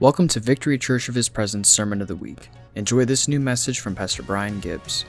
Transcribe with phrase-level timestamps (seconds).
[0.00, 2.50] Welcome to Victory Church of His Presence Sermon of the Week.
[2.76, 5.04] Enjoy this new message from Pastor Brian Gibbs.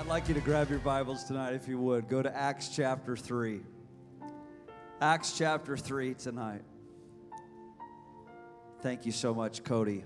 [0.00, 2.08] I'd like you to grab your Bibles tonight if you would.
[2.08, 3.60] Go to Acts chapter 3.
[5.02, 6.62] Acts chapter 3 tonight.
[8.80, 10.04] Thank you so much, Cody.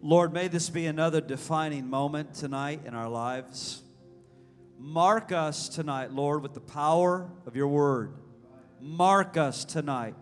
[0.00, 3.82] Lord, may this be another defining moment tonight in our lives.
[4.78, 8.14] Mark us tonight, Lord, with the power of your word.
[8.80, 10.14] Mark us tonight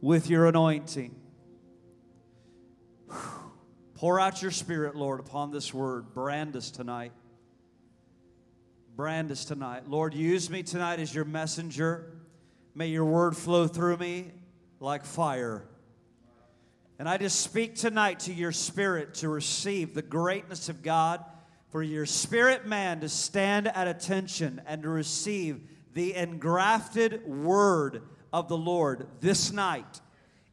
[0.00, 1.14] with your anointing.
[3.94, 6.14] Pour out your spirit, Lord, upon this word.
[6.14, 7.12] Brand us tonight.
[8.94, 9.88] Brand us tonight.
[9.88, 12.12] Lord, use me tonight as your messenger.
[12.76, 14.30] May your word flow through me
[14.78, 15.64] like fire.
[17.00, 21.24] And I just speak tonight to your spirit to receive the greatness of God,
[21.70, 25.60] for your spirit man to stand at attention and to receive
[25.94, 30.00] the engrafted word of the Lord this night.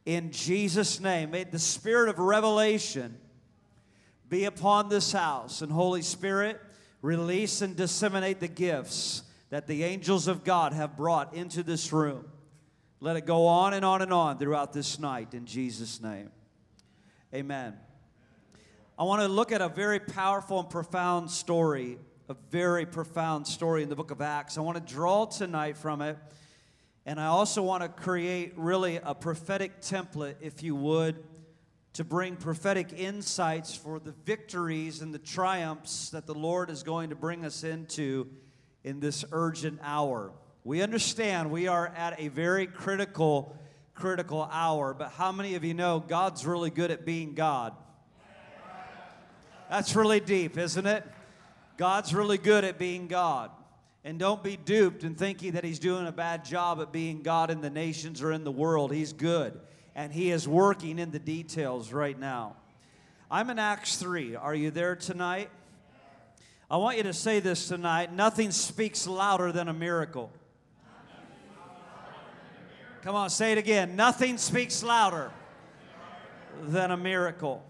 [0.05, 3.17] In Jesus' name, may the spirit of revelation
[4.29, 5.61] be upon this house.
[5.61, 6.59] And Holy Spirit,
[7.01, 12.25] release and disseminate the gifts that the angels of God have brought into this room.
[12.99, 16.31] Let it go on and on and on throughout this night in Jesus' name.
[17.33, 17.75] Amen.
[18.97, 23.83] I want to look at a very powerful and profound story, a very profound story
[23.83, 24.57] in the book of Acts.
[24.57, 26.17] I want to draw tonight from it,
[27.05, 31.23] and I also want to create really a prophetic template, if you would,
[31.93, 37.11] to bring prophetic insights for the victories and the triumphs that the Lord is going
[37.11, 38.27] to bring us into
[38.83, 40.31] in this urgent hour.
[40.63, 43.55] We understand we are at a very critical,
[43.93, 47.75] critical hour, but how many of you know God's really good at being God?
[49.69, 51.03] That's really deep, isn't it?
[51.77, 53.51] God's really good at being God.
[54.03, 57.49] And don't be duped in thinking that He's doing a bad job at being God
[57.49, 58.93] in the nations or in the world.
[58.93, 59.59] He's good.
[59.95, 62.55] And He is working in the details right now.
[63.31, 64.35] I'm in Acts 3.
[64.35, 65.49] Are you there tonight?
[66.69, 70.31] I want you to say this tonight nothing speaks louder than a miracle.
[73.01, 73.95] Come on, say it again.
[73.95, 75.31] Nothing speaks louder
[76.63, 77.63] than a miracle.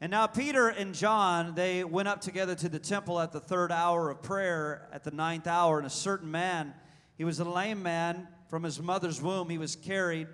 [0.00, 3.72] And now Peter and John, they went up together to the temple at the third
[3.72, 6.72] hour of prayer, at the ninth hour, and a certain man,
[7.16, 10.28] he was a lame man from his mother's womb, he was carried,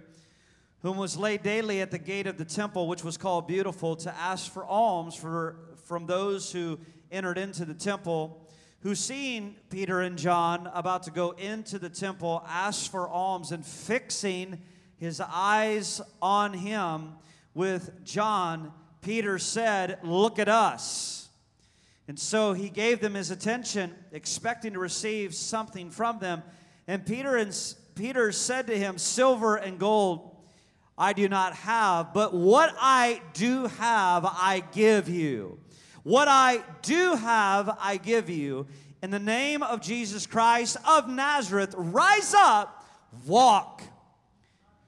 [0.83, 4.15] whom was laid daily at the gate of the temple, which was called Beautiful, to
[4.15, 6.79] ask for alms for, from those who
[7.11, 8.45] entered into the temple
[8.85, 13.65] who seeing Peter and John about to go into the temple asked for alms and
[13.65, 14.61] fixing
[14.99, 17.15] his eyes on him
[17.55, 18.75] with John,
[19.05, 21.29] Peter said, Look at us.
[22.09, 26.43] And so he gave them his attention, expecting to receive something from them.
[26.87, 27.57] And Peter, and
[27.95, 30.31] Peter said to him, Silver and gold
[30.97, 35.59] I do not have, but what I do have, I give you.
[36.05, 38.67] What I do have, I give you.
[39.03, 42.87] In the name of Jesus Christ of Nazareth, rise up,
[43.27, 43.83] walk.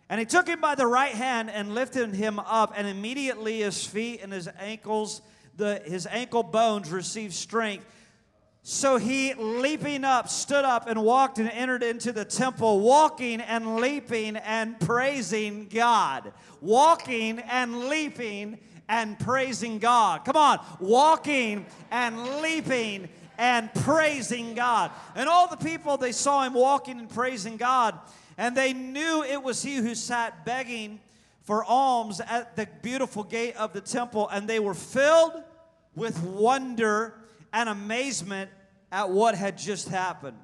[0.09, 3.85] And he took him by the right hand and lifted him up, and immediately his
[3.85, 5.21] feet and his ankles,
[5.57, 7.85] the, his ankle bones received strength.
[8.63, 13.77] So he, leaping up, stood up and walked and entered into the temple, walking and
[13.77, 16.33] leaping and praising God.
[16.61, 18.59] Walking and leaping
[18.89, 20.25] and praising God.
[20.25, 23.09] Come on, walking and leaping
[23.39, 24.91] and praising God.
[25.15, 27.99] And all the people, they saw him walking and praising God,
[28.39, 31.01] and they knew it was he who sat begging
[31.43, 35.43] for alms at the beautiful gate of the temple, and they were filled
[35.95, 37.15] with wonder
[37.53, 38.51] and amazement
[38.91, 40.37] at what had just happened.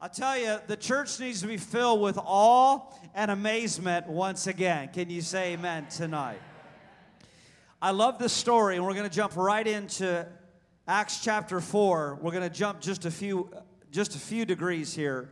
[0.00, 2.80] I tell you, the church needs to be filled with awe
[3.14, 4.90] and amazement once again.
[4.92, 6.40] Can you say amen tonight?
[7.80, 10.26] I love this story, and we're going to jump right into
[10.88, 12.18] Acts chapter 4.
[12.20, 13.48] We're going to jump just a few
[13.92, 15.28] just a few degrees here.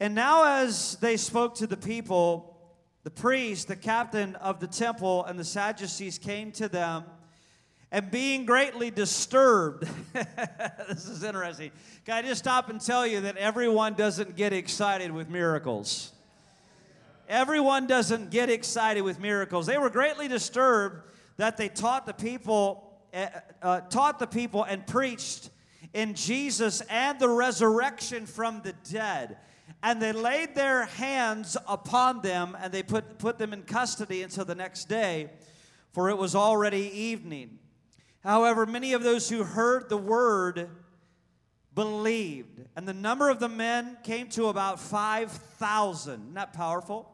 [0.00, 2.56] And now as they spoke to the people,
[3.02, 7.04] the priest, the captain of the temple, and the Sadducees came to them,
[7.90, 9.88] and being greatly disturbed.
[10.12, 11.70] this is interesting.
[12.04, 16.12] Can I just stop and tell you that everyone doesn't get excited with miracles?
[17.28, 19.66] Everyone doesn't get excited with miracles.
[19.66, 21.02] They were greatly disturbed
[21.38, 23.26] that they taught the people, uh,
[23.62, 25.50] uh, taught the people and preached
[25.94, 29.38] in Jesus and the resurrection from the dead.
[29.82, 34.44] And they laid their hands upon them and they put, put them in custody until
[34.44, 35.30] the next day,
[35.92, 37.58] for it was already evening.
[38.24, 40.68] However, many of those who heard the word
[41.74, 42.60] believed.
[42.74, 46.12] And the number of the men came to about 5,000.
[46.12, 47.08] Isn't that powerful?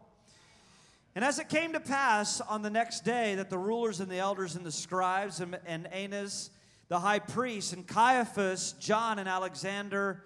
[1.15, 4.19] And as it came to pass on the next day that the rulers and the
[4.19, 5.87] elders and the scribes and, and
[6.89, 10.25] the high priest, and Caiaphas, John, and Alexander,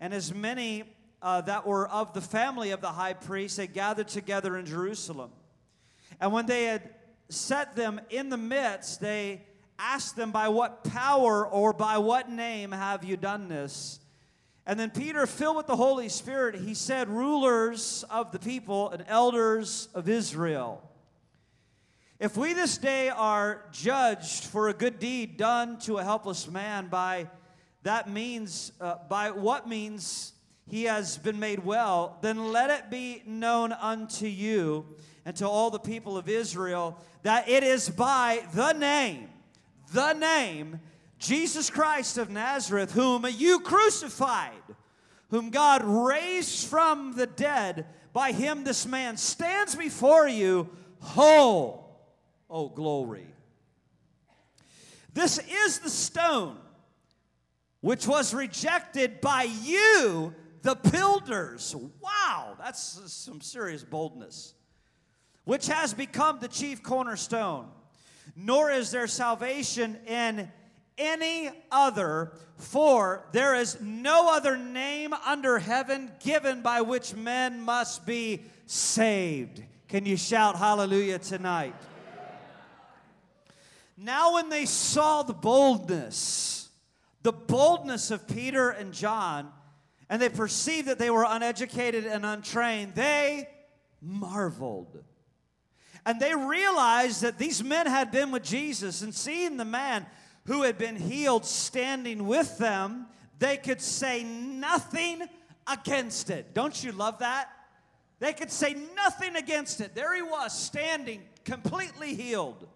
[0.00, 0.84] and as many
[1.22, 5.30] uh, that were of the family of the high priest, they gathered together in Jerusalem.
[6.20, 6.90] And when they had
[7.28, 9.42] set them in the midst, they
[9.78, 14.00] asked them, By what power or by what name have you done this?
[14.66, 19.04] And then Peter, filled with the Holy Spirit, he said, Rulers of the people and
[19.08, 20.88] elders of Israel,
[22.20, 26.86] if we this day are judged for a good deed done to a helpless man
[26.86, 27.26] by
[27.82, 30.31] that means, uh, by what means
[30.68, 34.86] he has been made well, then let it be known unto you
[35.24, 39.28] and to all the people of Israel that it is by the name,
[39.92, 40.80] the name
[41.18, 44.50] Jesus Christ of Nazareth, whom you crucified,
[45.30, 50.68] whom God raised from the dead, by him this man stands before you
[51.00, 51.82] whole.
[52.50, 53.26] Oh, glory.
[55.14, 56.56] This is the stone
[57.80, 61.74] which was rejected by you, the builders.
[62.00, 64.54] Wow, that's some serious boldness.
[65.44, 67.68] Which has become the chief cornerstone.
[68.36, 70.50] Nor is there salvation in
[70.96, 78.06] any other, for there is no other name under heaven given by which men must
[78.06, 79.62] be saved.
[79.88, 81.74] Can you shout hallelujah tonight?
[83.96, 86.68] Now, when they saw the boldness,
[87.22, 89.52] the boldness of Peter and John,
[90.12, 93.48] and they perceived that they were uneducated and untrained, they
[94.02, 95.02] marveled.
[96.04, 100.04] And they realized that these men had been with Jesus, and seeing the man
[100.44, 103.06] who had been healed standing with them,
[103.38, 105.22] they could say nothing
[105.66, 106.52] against it.
[106.52, 107.48] Don't you love that?
[108.18, 109.94] They could say nothing against it.
[109.94, 112.68] There he was, standing, completely healed.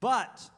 [0.00, 0.50] But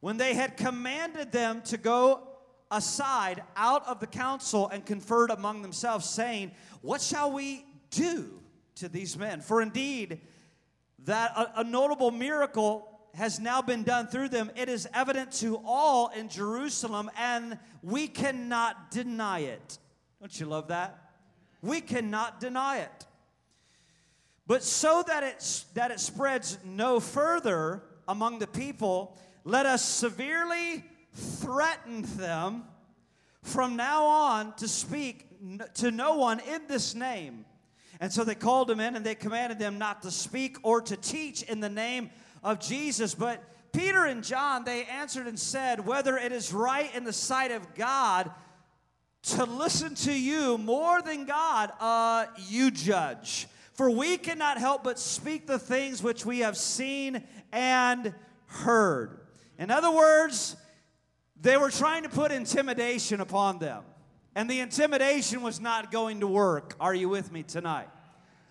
[0.00, 2.27] when they had commanded them to go
[2.70, 8.40] aside out of the council and conferred among themselves, saying, What shall we do
[8.76, 9.40] to these men?
[9.40, 10.20] For indeed,
[11.04, 15.60] that a, a notable miracle has now been done through them, it is evident to
[15.64, 19.78] all in Jerusalem, and we cannot deny it.
[20.20, 20.98] Don't you love that?
[21.62, 23.06] We cannot deny it.
[24.46, 30.84] But so that it, that it spreads no further among the people, let us severely
[31.18, 32.64] threaten them
[33.42, 35.26] from now on to speak
[35.74, 37.44] to no one in this name.
[38.00, 40.96] And so they called them in and they commanded them not to speak or to
[40.96, 42.10] teach in the name
[42.44, 43.14] of Jesus.
[43.14, 43.42] But
[43.72, 47.74] Peter and John, they answered and said, Whether it is right in the sight of
[47.74, 48.30] God
[49.22, 53.48] to listen to you more than God, uh, you judge.
[53.72, 57.22] For we cannot help but speak the things which we have seen
[57.52, 58.14] and
[58.46, 59.20] heard.
[59.58, 60.56] In other words,
[61.40, 63.84] they were trying to put intimidation upon them.
[64.34, 66.76] And the intimidation was not going to work.
[66.78, 67.88] Are you with me tonight?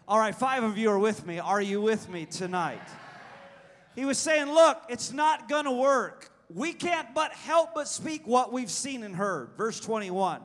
[0.07, 1.39] All right, five of you are with me.
[1.39, 2.81] Are you with me tonight?
[3.95, 6.31] He was saying, Look, it's not going to work.
[6.53, 9.51] We can't but help but speak what we've seen and heard.
[9.57, 10.41] Verse 21.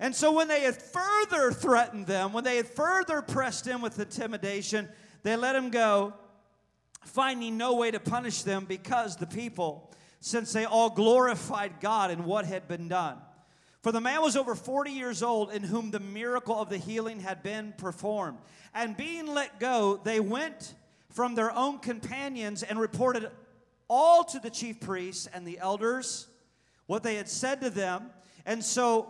[0.00, 4.00] And so when they had further threatened them, when they had further pressed in with
[4.00, 4.88] intimidation,
[5.22, 6.14] they let him go,
[7.04, 12.24] finding no way to punish them because the people, since they all glorified God in
[12.24, 13.16] what had been done.
[13.82, 17.20] For the man was over 40 years old in whom the miracle of the healing
[17.20, 18.38] had been performed.
[18.74, 20.74] And being let go, they went
[21.08, 23.30] from their own companions and reported
[23.88, 26.28] all to the chief priests and the elders
[26.86, 28.10] what they had said to them.
[28.44, 29.08] And so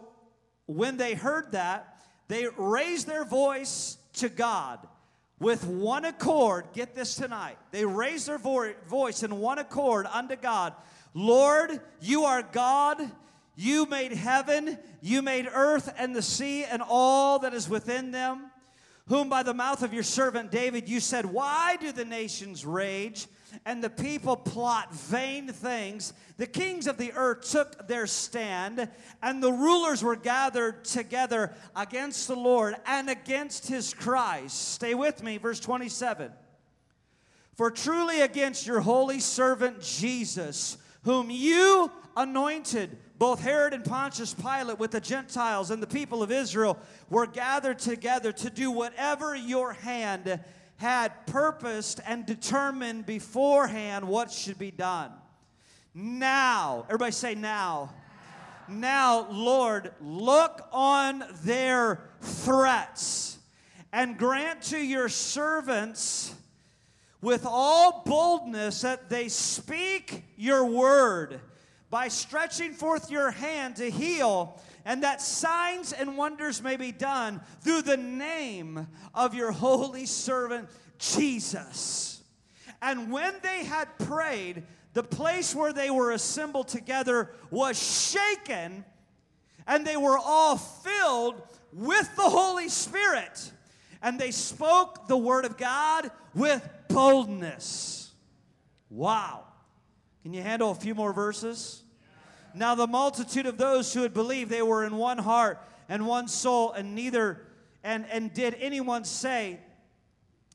[0.66, 4.86] when they heard that, they raised their voice to God
[5.40, 6.66] with one accord.
[6.74, 7.56] Get this tonight.
[7.72, 10.74] They raised their vo- voice in one accord unto God
[11.14, 13.00] Lord, you are God.
[13.56, 18.50] You made heaven, you made earth and the sea and all that is within them
[19.10, 23.26] whom by the mouth of your servant David you said, Why do the nations rage
[23.66, 26.12] and the people plot vain things?
[26.36, 28.88] The kings of the earth took their stand,
[29.20, 34.74] and the rulers were gathered together against the Lord and against his Christ.
[34.74, 36.30] Stay with me, verse 27.
[37.56, 44.78] For truly against your holy servant Jesus, whom you anointed, both Herod and Pontius Pilate
[44.78, 46.78] with the Gentiles and the people of Israel
[47.09, 50.40] were gathered together to do whatever your hand
[50.76, 55.12] had purposed and determined beforehand what should be done.
[55.95, 57.92] Now, everybody say now.
[58.69, 63.38] Now, Lord, look on their threats
[63.92, 66.35] and grant to your servants
[67.20, 71.40] with all boldness that they speak your word
[71.90, 77.40] by stretching forth your hand to heal, and that signs and wonders may be done
[77.60, 82.22] through the name of your holy servant Jesus.
[82.80, 84.62] And when they had prayed,
[84.94, 88.84] the place where they were assembled together was shaken,
[89.66, 93.52] and they were all filled with the Holy Spirit.
[94.02, 98.12] And they spoke the word of God with boldness.
[98.88, 99.44] Wow.
[100.23, 101.82] Can you handle a few more verses?
[102.54, 106.28] Now, the multitude of those who had believed, they were in one heart and one
[106.28, 107.47] soul, and neither,
[107.85, 109.59] and, and did anyone say,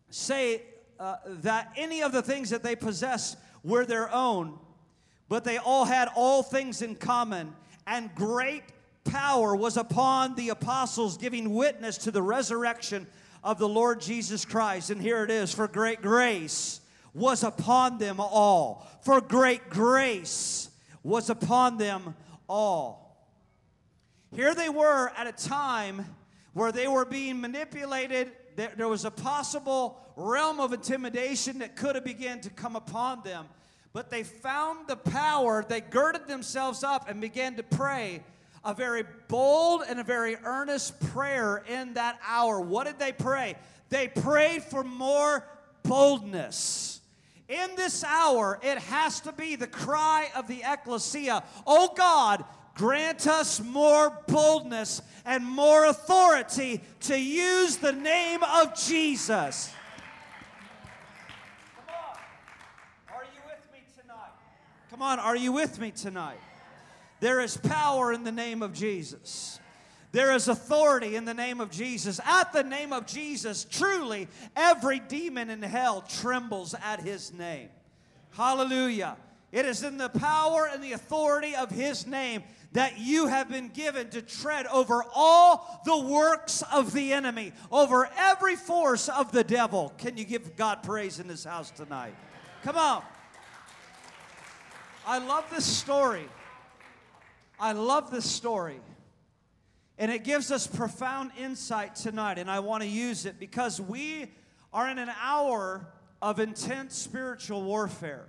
[0.09, 0.61] say
[0.99, 4.59] uh, that any of the things that they possessed were their own,
[5.29, 7.53] but they all had all things in common,
[7.87, 8.63] and great
[9.03, 13.07] power was upon the apostles, giving witness to the resurrection
[13.45, 14.89] of the Lord Jesus Christ.
[14.89, 16.81] And here it is for great grace
[17.13, 18.85] was upon them all.
[19.03, 20.69] For great grace
[21.03, 22.15] was upon them
[22.49, 23.29] all.
[24.35, 26.05] Here they were at a time
[26.53, 28.31] where they were being manipulated.
[28.55, 33.45] There, was a possible realm of intimidation that could have begun to come upon them.
[33.93, 38.23] But they found the power, they girded themselves up and began to pray
[38.65, 42.59] a very bold and a very earnest prayer in that hour.
[42.59, 43.55] What did they pray?
[43.89, 45.45] They prayed for more
[45.83, 46.99] boldness.
[47.47, 52.43] In this hour, it has to be the cry of the ecclesia Oh God,
[52.73, 59.71] grant us more boldness and more authority to use the name of Jesus.
[61.75, 63.15] Come on.
[63.15, 64.31] Are you with me tonight?
[64.89, 66.39] Come on, are you with me tonight?
[67.25, 69.59] There is power in the name of Jesus.
[70.11, 72.19] There is authority in the name of Jesus.
[72.23, 77.69] At the name of Jesus, truly, every demon in hell trembles at his name.
[78.29, 79.17] Hallelujah.
[79.51, 83.69] It is in the power and the authority of his name that you have been
[83.69, 89.43] given to tread over all the works of the enemy, over every force of the
[89.43, 89.91] devil.
[89.97, 92.13] Can you give God praise in this house tonight?
[92.61, 93.01] Come on.
[95.07, 96.27] I love this story.
[97.65, 98.79] I love this story.
[99.97, 104.31] And it gives us profound insight tonight, and I want to use it because we
[104.71, 105.87] are in an hour
[106.21, 108.27] of intense spiritual warfare.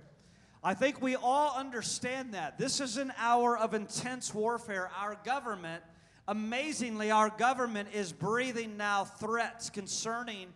[0.63, 2.57] I think we all understand that.
[2.57, 4.89] This is an hour of intense warfare.
[4.99, 5.83] Our government,
[6.27, 10.47] amazingly, our government is breathing now threats concerning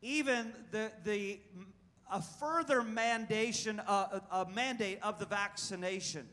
[0.00, 1.40] even the, the
[2.08, 6.28] a further mandation, uh, a mandate of the vaccination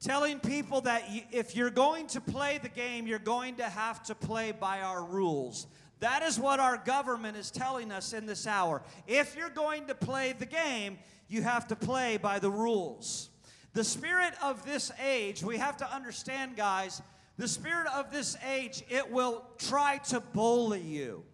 [0.00, 1.02] telling people that
[1.32, 5.04] if you're going to play the game, you're going to have to play by our
[5.04, 5.66] rules.
[6.00, 8.82] That is what our government is telling us in this hour.
[9.06, 13.30] If you're going to play the game, you have to play by the rules.
[13.72, 17.02] The spirit of this age, we have to understand, guys,
[17.36, 21.24] the spirit of this age, it will try to bully you.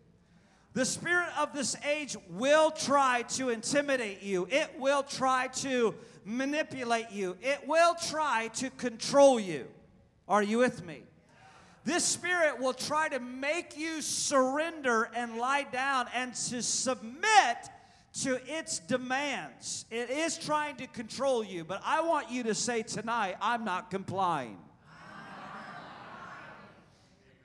[0.75, 4.49] The spirit of this age will try to intimidate you.
[4.51, 5.95] It will try to
[6.25, 9.67] manipulate you, it will try to control you.
[10.29, 11.03] Are you with me?
[11.85, 17.69] This spirit will try to make you surrender and lie down and to submit
[18.23, 19.85] to its demands.
[19.91, 23.91] It is trying to control you, but I want you to say tonight, I'm not
[23.91, 24.57] complying.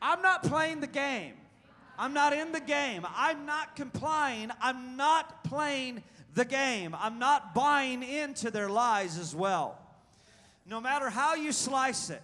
[0.02, 1.34] I'm not playing the game.
[1.98, 3.06] I'm not in the game.
[3.14, 4.52] I'm not complying.
[4.62, 6.02] I'm not playing
[6.34, 6.96] the game.
[6.98, 9.78] I'm not buying into their lies as well.
[10.66, 12.22] No matter how you slice it,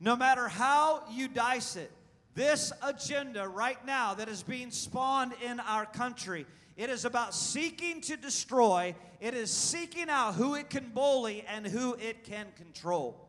[0.00, 1.90] no matter how you dice it,
[2.34, 8.02] this agenda right now that is being spawned in our country, it is about seeking
[8.02, 13.26] to destroy, it is seeking out who it can bully and who it can control.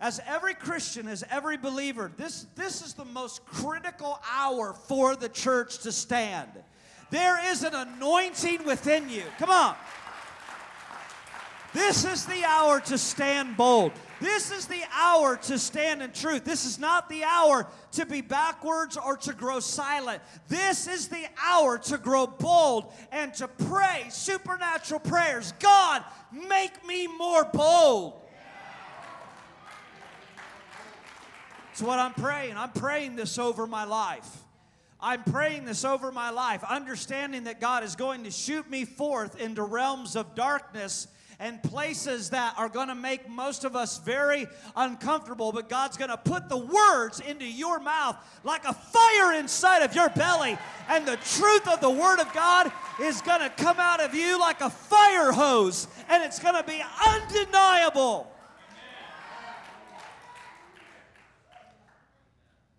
[0.00, 5.28] As every Christian, as every believer, this, this is the most critical hour for the
[5.28, 6.50] church to stand.
[7.12, 9.24] There is an anointing within you.
[9.38, 9.76] Come on.
[11.74, 13.92] This is the hour to stand bold.
[14.18, 16.42] This is the hour to stand in truth.
[16.42, 20.22] This is not the hour to be backwards or to grow silent.
[20.48, 25.52] This is the hour to grow bold and to pray supernatural prayers.
[25.60, 26.02] God,
[26.32, 28.22] make me more bold.
[31.72, 32.56] It's what I'm praying.
[32.56, 34.42] I'm praying this over my life.
[35.04, 39.40] I'm praying this over my life, understanding that God is going to shoot me forth
[39.40, 41.08] into realms of darkness
[41.40, 46.10] and places that are going to make most of us very uncomfortable, but God's going
[46.10, 50.56] to put the words into your mouth like a fire inside of your belly,
[50.88, 54.38] and the truth of the Word of God is going to come out of you
[54.38, 58.28] like a fire hose, and it's going to be undeniable.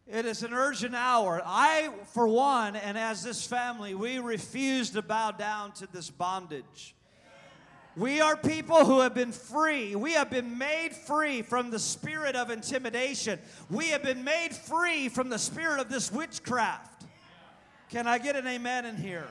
[0.07, 1.41] It is an urgent hour.
[1.45, 6.93] I, for one, and as this family, we refuse to bow down to this bondage.
[7.95, 9.95] We are people who have been free.
[9.95, 13.39] We have been made free from the spirit of intimidation.
[13.69, 17.05] We have been made free from the spirit of this witchcraft.
[17.89, 19.27] Can I get an amen in here?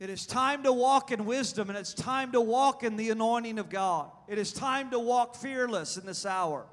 [0.00, 3.58] It is time to walk in wisdom and it's time to walk in the anointing
[3.58, 4.10] of God.
[4.26, 6.64] It is time to walk fearless in this hour.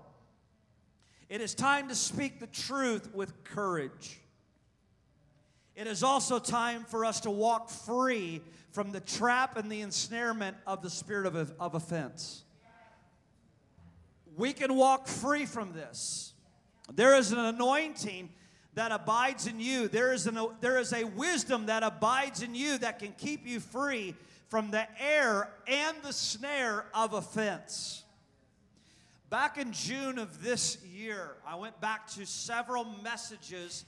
[1.31, 4.19] It is time to speak the truth with courage.
[5.77, 8.41] It is also time for us to walk free
[8.73, 12.43] from the trap and the ensnarement of the spirit of, of offense.
[14.35, 16.33] We can walk free from this.
[16.93, 18.27] There is an anointing
[18.73, 19.87] that abides in you.
[19.87, 23.61] There is, an, there is a wisdom that abides in you that can keep you
[23.61, 24.15] free
[24.49, 28.03] from the air and the snare of offense.
[29.31, 33.85] Back in June of this year, I went back to several messages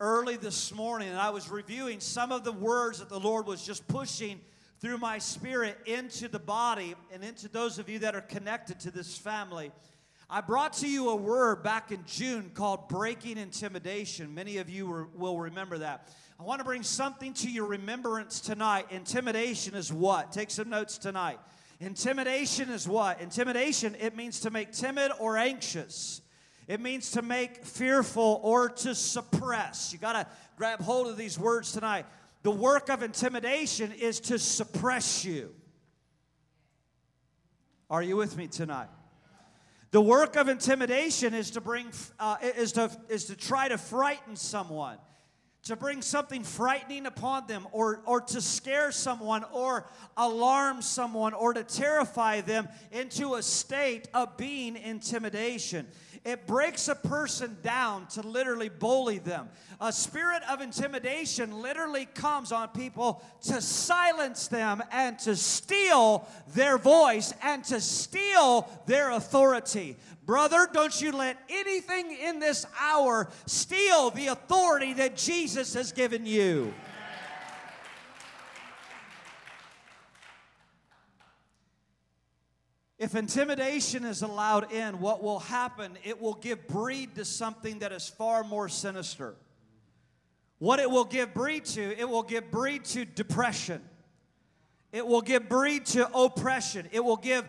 [0.00, 3.62] early this morning and I was reviewing some of the words that the Lord was
[3.62, 4.40] just pushing
[4.80, 8.90] through my spirit into the body and into those of you that are connected to
[8.90, 9.70] this family.
[10.30, 14.34] I brought to you a word back in June called breaking intimidation.
[14.34, 16.08] Many of you will remember that.
[16.40, 18.86] I want to bring something to your remembrance tonight.
[18.90, 20.32] Intimidation is what?
[20.32, 21.38] Take some notes tonight.
[21.78, 23.20] Intimidation is what?
[23.20, 26.22] Intimidation, it means to make timid or anxious.
[26.66, 29.92] It means to make fearful or to suppress.
[29.92, 32.06] You got to grab hold of these words tonight.
[32.42, 35.54] The work of intimidation is to suppress you.
[37.88, 38.88] Are you with me tonight?
[39.92, 44.34] The work of intimidation is to bring uh, is to is to try to frighten
[44.34, 44.98] someone
[45.66, 49.84] to bring something frightening upon them or, or to scare someone or
[50.16, 55.84] alarm someone or to terrify them into a state of being intimidation.
[56.24, 59.48] It breaks a person down to literally bully them.
[59.80, 66.78] A spirit of intimidation literally comes on people to silence them and to steal their
[66.78, 69.96] voice and to steal their authority.
[70.26, 76.26] Brother, don't you let anything in this hour steal the authority that Jesus has given
[76.26, 76.74] you.
[82.98, 85.96] If intimidation is allowed in, what will happen?
[86.02, 89.36] It will give breed to something that is far more sinister.
[90.58, 93.82] What it will give breed to, it will give breed to depression.
[94.90, 96.88] It will give breed to oppression.
[96.90, 97.46] It will give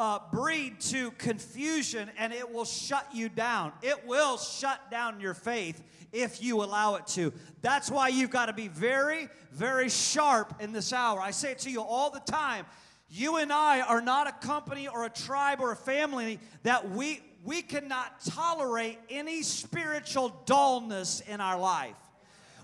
[0.00, 3.70] uh, breed to confusion and it will shut you down.
[3.82, 7.34] It will shut down your faith if you allow it to.
[7.60, 11.20] That's why you've got to be very, very sharp in this hour.
[11.20, 12.64] I say it to you all the time.
[13.10, 17.20] You and I are not a company or a tribe or a family that we,
[17.44, 21.96] we cannot tolerate any spiritual dullness in our life.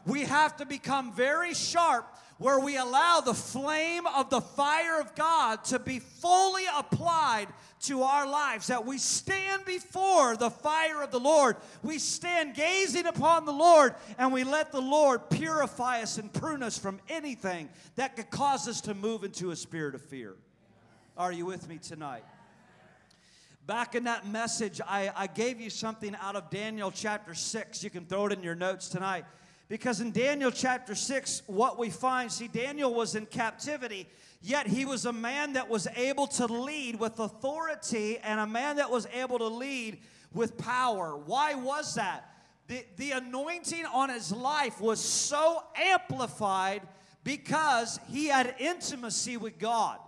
[0.07, 2.07] We have to become very sharp
[2.39, 7.49] where we allow the flame of the fire of God to be fully applied
[7.81, 11.57] to our lives, that we stand before the fire of the Lord.
[11.83, 16.63] We stand gazing upon the Lord and we let the Lord purify us and prune
[16.63, 20.35] us from anything that could cause us to move into a spirit of fear.
[21.17, 22.25] Are you with me tonight?
[23.67, 27.83] Back in that message, I, I gave you something out of Daniel chapter 6.
[27.83, 29.25] You can throw it in your notes tonight.
[29.69, 34.09] Because in Daniel chapter 6, what we find, see, Daniel was in captivity,
[34.41, 38.77] yet he was a man that was able to lead with authority and a man
[38.77, 39.99] that was able to lead
[40.33, 41.17] with power.
[41.17, 42.31] Why was that?
[42.69, 46.83] The, the anointing on his life was so amplified
[47.25, 49.99] because he had intimacy with God.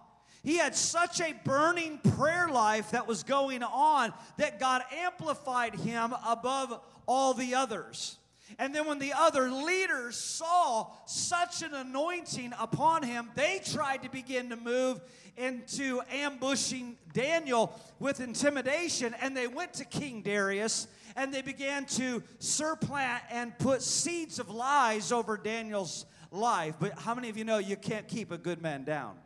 [0.45, 6.15] He had such a burning prayer life that was going on that God amplified him
[6.27, 8.19] above all the others.
[8.59, 14.11] And then when the other leaders saw such an anointing upon him, they tried to
[14.11, 15.01] begin to move
[15.37, 19.15] into ambushing Daniel with intimidation.
[19.21, 24.51] And they went to King Darius and they began to surplant and put seeds of
[24.51, 26.77] lies over Daniel's life.
[26.79, 29.17] But how many of you know you can't keep a good man down?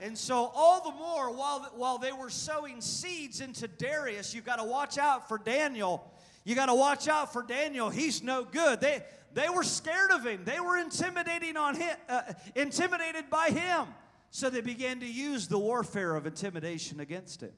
[0.00, 4.56] And so, all the more, while, while they were sowing seeds into Darius, you've got
[4.56, 6.11] to watch out for Daniel
[6.44, 7.90] you got to watch out for Daniel.
[7.90, 8.80] He's no good.
[8.80, 9.02] They,
[9.32, 10.44] they were scared of him.
[10.44, 12.22] They were intimidating on him, uh,
[12.54, 13.86] intimidated by him.
[14.30, 17.52] So they began to use the warfare of intimidation against him.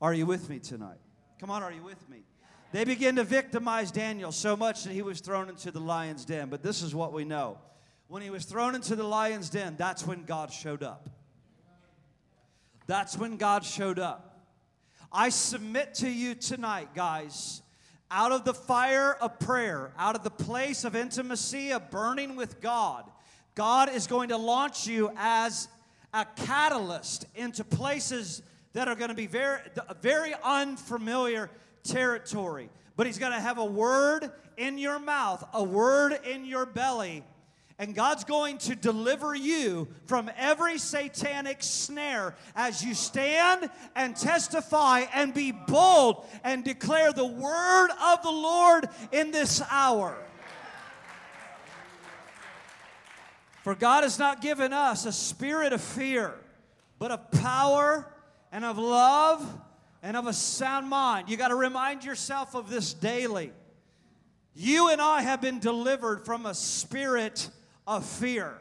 [0.00, 0.98] Are you with me tonight?
[1.38, 2.22] Come on, are you with me?
[2.72, 6.48] They began to victimize Daniel so much that he was thrown into the lion's den.
[6.48, 7.58] But this is what we know.
[8.08, 11.08] When he was thrown into the lion's den, that's when God showed up.
[12.86, 14.46] That's when God showed up.
[15.12, 17.62] I submit to you tonight, guys,
[18.10, 22.60] out of the fire of prayer, out of the place of intimacy, of burning with
[22.60, 23.04] God,
[23.54, 25.68] God is going to launch you as
[26.14, 28.42] a catalyst into places
[28.72, 29.60] that are going to be very,
[30.00, 31.50] very unfamiliar
[31.82, 32.70] territory.
[32.96, 37.24] But He's going to have a word in your mouth, a word in your belly
[37.78, 45.04] and God's going to deliver you from every satanic snare as you stand and testify
[45.14, 50.16] and be bold and declare the word of the Lord in this hour.
[53.62, 56.34] For God has not given us a spirit of fear,
[56.98, 58.12] but of power
[58.50, 59.46] and of love
[60.02, 61.28] and of a sound mind.
[61.28, 63.52] You got to remind yourself of this daily.
[64.54, 67.50] You and I have been delivered from a spirit
[67.88, 68.52] of fear.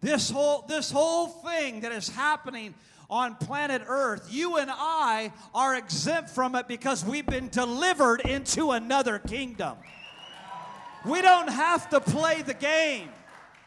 [0.00, 2.74] This whole, this whole thing that is happening
[3.10, 8.70] on planet Earth, you and I are exempt from it because we've been delivered into
[8.72, 9.76] another kingdom.
[11.04, 13.10] We don't have to play the game.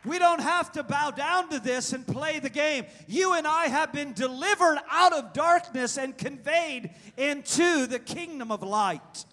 [0.04, 2.86] We don't have to bow down to this and play the game.
[3.08, 8.64] You and I have been delivered out of darkness and conveyed into the kingdom of
[8.64, 9.26] light.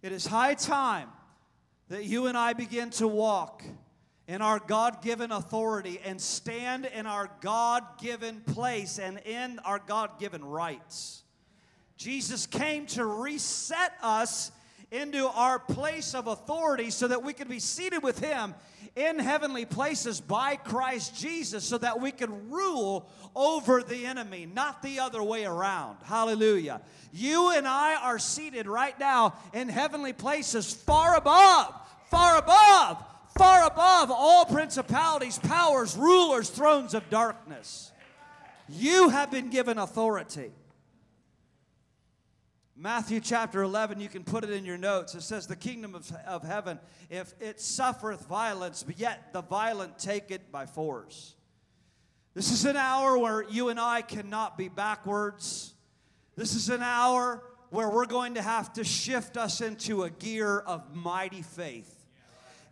[0.00, 1.08] It is high time
[1.88, 3.62] that you and I begin to walk
[4.26, 9.78] in our God given authority and stand in our God given place and in our
[9.78, 11.22] God given rights.
[11.96, 14.50] Jesus came to reset us
[14.94, 18.54] into our place of authority so that we could be seated with Him
[18.94, 24.82] in heavenly places by Christ Jesus so that we can rule over the enemy, not
[24.82, 25.96] the other way around.
[26.04, 26.80] Hallelujah.
[27.12, 31.74] You and I are seated right now in heavenly places far above,
[32.08, 33.04] far above,
[33.36, 37.90] far above all principalities, powers, rulers, thrones of darkness.
[38.68, 40.52] You have been given authority.
[42.76, 45.14] Matthew chapter 11, you can put it in your notes.
[45.14, 49.96] It says, The kingdom of, of heaven, if it suffereth violence, but yet the violent
[49.98, 51.34] take it by force.
[52.34, 55.72] This is an hour where you and I cannot be backwards.
[56.34, 60.58] This is an hour where we're going to have to shift us into a gear
[60.58, 62.04] of mighty faith.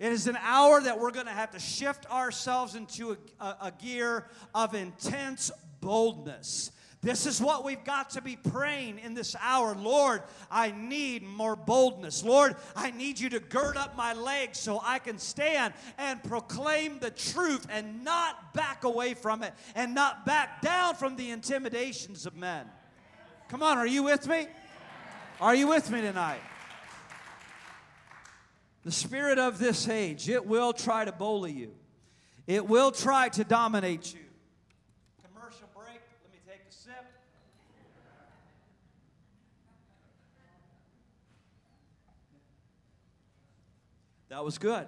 [0.01, 3.57] It is an hour that we're going to have to shift ourselves into a, a,
[3.61, 6.73] a gear of intense boldness.
[7.03, 9.75] This is what we've got to be praying in this hour.
[9.75, 12.23] Lord, I need more boldness.
[12.23, 17.01] Lord, I need you to gird up my legs so I can stand and proclaim
[17.01, 22.25] the truth and not back away from it and not back down from the intimidations
[22.25, 22.67] of men.
[23.49, 24.47] Come on, are you with me?
[25.41, 26.41] Are you with me tonight?
[28.85, 31.73] The spirit of this age, it will try to bully you.
[32.47, 34.22] It will try to dominate you.
[44.33, 44.87] That was good.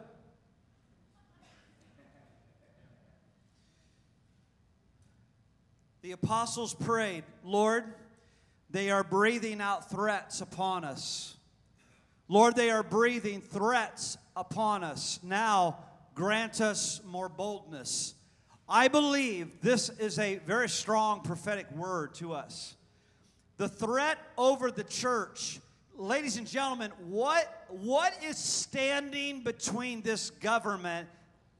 [6.01, 7.85] The apostles prayed, Lord,
[8.71, 11.37] they are breathing out threats upon us.
[12.27, 15.21] Lord, they are breathing threats upon us.
[15.23, 15.77] Now,
[16.15, 18.15] grant us more boldness.
[18.67, 22.77] I believe this is a very strong prophetic word to us.
[23.59, 25.61] The threat over the church
[25.97, 31.09] ladies and gentlemen, what, what is standing between this government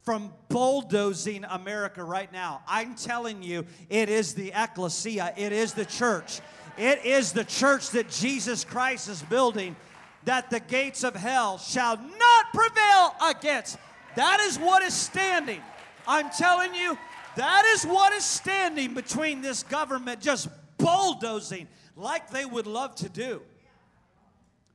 [0.03, 2.63] from bulldozing America right now?
[2.67, 6.41] I'm telling you, it is the ecclesia, it is the church.
[6.77, 9.77] It is the church that Jesus Christ is building
[10.25, 13.79] that the gates of hell shall not prevail against.
[14.17, 15.61] That is what is standing.
[16.07, 16.99] I'm telling you,
[17.37, 23.09] that is what is standing between this government just bulldozing like they would love to
[23.09, 23.43] do.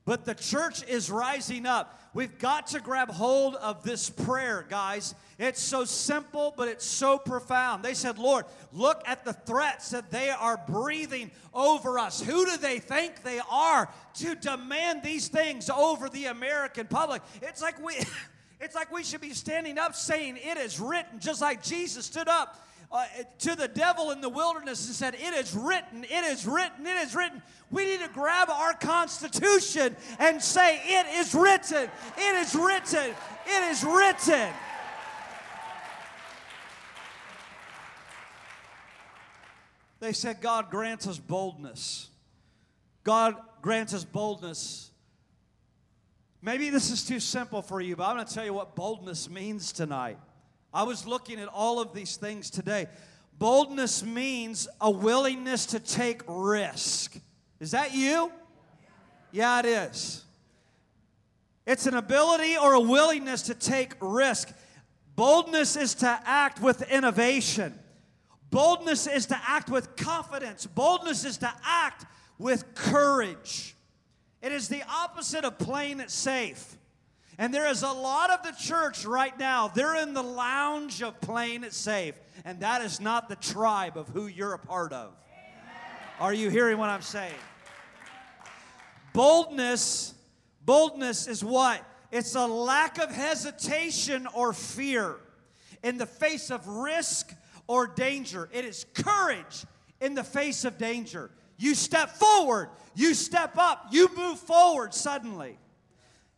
[0.09, 2.01] But the church is rising up.
[2.15, 5.13] We've got to grab hold of this prayer, guys.
[5.37, 7.83] It's so simple, but it's so profound.
[7.83, 12.23] They said, Lord, look at the threats that they are breathing over us.
[12.23, 17.21] Who do they think they are to demand these things over the American public?
[17.43, 17.93] It's like we.
[18.61, 22.27] It's like we should be standing up saying, It is written, just like Jesus stood
[22.27, 23.05] up uh,
[23.37, 26.97] to the devil in the wilderness and said, It is written, it is written, it
[26.97, 27.41] is written.
[27.69, 33.13] We need to grab our Constitution and say, It is written, it is written,
[33.45, 34.49] it is written.
[39.99, 42.09] they said, God grants us boldness.
[43.03, 44.91] God grants us boldness.
[46.41, 49.29] Maybe this is too simple for you, but I'm going to tell you what boldness
[49.29, 50.17] means tonight.
[50.73, 52.87] I was looking at all of these things today.
[53.37, 57.17] Boldness means a willingness to take risk.
[57.59, 58.31] Is that you?
[59.31, 60.23] Yeah, it is.
[61.65, 64.51] It's an ability or a willingness to take risk.
[65.15, 67.77] Boldness is to act with innovation.
[68.49, 70.65] Boldness is to act with confidence.
[70.65, 72.05] Boldness is to act
[72.37, 73.75] with courage.
[74.41, 76.77] It is the opposite of playing it safe.
[77.39, 81.21] And there is a lot of the church right now, they're in the lounge of
[81.21, 82.15] playing it safe.
[82.43, 85.13] And that is not the tribe of who you're a part of.
[86.19, 87.33] Are you hearing what I'm saying?
[89.13, 90.13] Boldness,
[90.65, 91.81] boldness is what?
[92.11, 95.15] It's a lack of hesitation or fear
[95.81, 97.33] in the face of risk
[97.67, 98.49] or danger.
[98.51, 99.65] It is courage
[100.01, 101.31] in the face of danger.
[101.57, 105.57] You step forward, you step up, you move forward suddenly.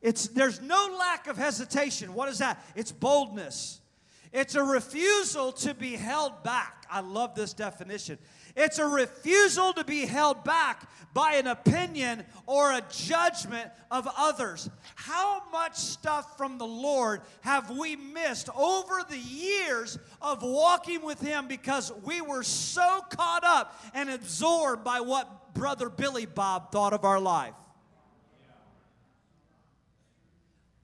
[0.01, 2.13] It's, there's no lack of hesitation.
[2.13, 2.63] What is that?
[2.75, 3.81] It's boldness.
[4.33, 6.85] It's a refusal to be held back.
[6.89, 8.17] I love this definition.
[8.55, 14.69] It's a refusal to be held back by an opinion or a judgment of others.
[14.95, 21.19] How much stuff from the Lord have we missed over the years of walking with
[21.21, 26.93] Him because we were so caught up and absorbed by what Brother Billy Bob thought
[26.93, 27.53] of our life?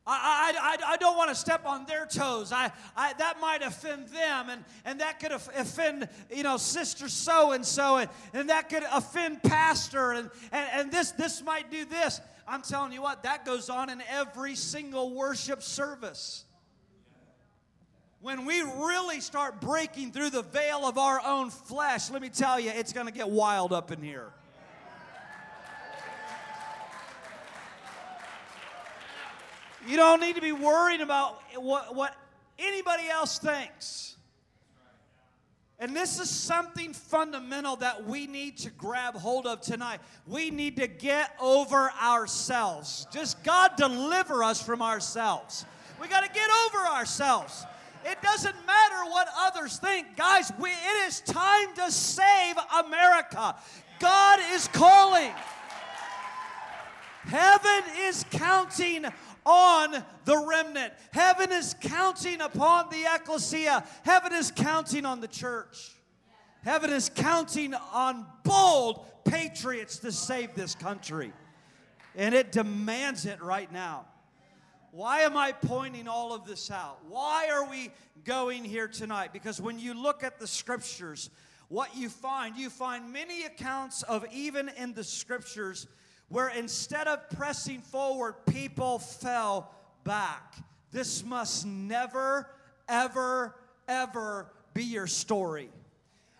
[0.09, 2.53] I, I, I don't want to step on their toes.
[2.53, 7.51] I, I, that might offend them, and, and that could offend, you know, sister so
[7.51, 7.97] and so,
[8.33, 12.21] and, that could offend pastor, and, and, and this, this might do this.
[12.47, 16.45] I'm telling you what, that goes on in every single worship service.
[18.21, 22.59] When we really start breaking through the veil of our own flesh, let me tell
[22.59, 24.31] you, it's going to get wild up in here.
[29.87, 32.13] You don't need to be worried about what, what
[32.59, 34.17] anybody else thinks.
[35.79, 39.99] And this is something fundamental that we need to grab hold of tonight.
[40.25, 43.07] We need to get over ourselves.
[43.13, 45.65] Just God deliver us from ourselves.
[46.01, 47.63] We got to get over ourselves.
[48.03, 50.15] It doesn't matter what others think.
[50.17, 53.55] Guys, we, it is time to save America.
[53.99, 55.31] God is calling.
[57.25, 59.05] Heaven is counting
[59.47, 60.93] on the remnant.
[61.13, 63.85] Heaven is counting upon the ecclesia.
[64.03, 65.91] Heaven is counting on the church.
[66.63, 71.31] Heaven is counting on bold patriots to save this country.
[72.15, 74.05] And it demands it right now.
[74.91, 76.99] Why am I pointing all of this out?
[77.07, 77.91] Why are we
[78.25, 79.31] going here tonight?
[79.31, 81.29] Because when you look at the scriptures,
[81.69, 85.87] what you find, you find many accounts of even in the scriptures
[86.29, 89.71] where instead of pressing forward, people fell
[90.03, 90.55] back.
[90.91, 92.49] This must never,
[92.87, 93.55] ever,
[93.87, 95.69] ever be your story.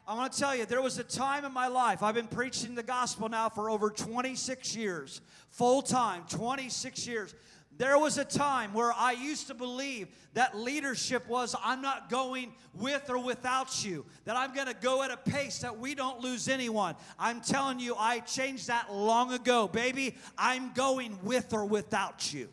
[0.08, 2.76] I want to tell you, there was a time in my life, I've been preaching
[2.76, 5.20] the gospel now for over 26 years,
[5.50, 7.36] full time, 26 years.
[7.78, 12.54] There was a time where I used to believe that leadership was I'm not going
[12.74, 16.20] with or without you, that I'm going to go at a pace that we don't
[16.20, 16.96] lose anyone.
[17.20, 19.68] I'm telling you, I changed that long ago.
[19.68, 22.50] Baby, I'm going with or without you.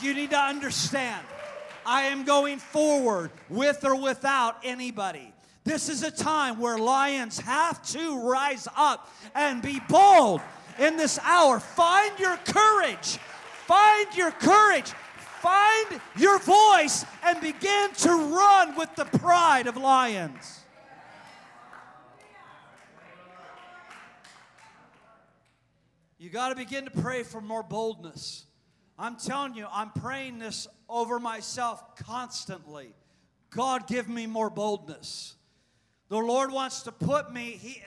[0.00, 1.24] You need to understand,
[1.84, 5.32] I am going forward with or without anybody.
[5.64, 10.40] This is a time where lions have to rise up and be bold
[10.78, 11.60] in this hour.
[11.60, 13.18] Find your courage
[13.66, 14.90] Find your courage,
[15.40, 20.60] find your voice, and begin to run with the pride of lions.
[26.18, 28.46] You got to begin to pray for more boldness.
[28.98, 32.94] I'm telling you, I'm praying this over myself constantly.
[33.50, 35.34] God, give me more boldness.
[36.08, 37.82] The Lord wants to put me, he,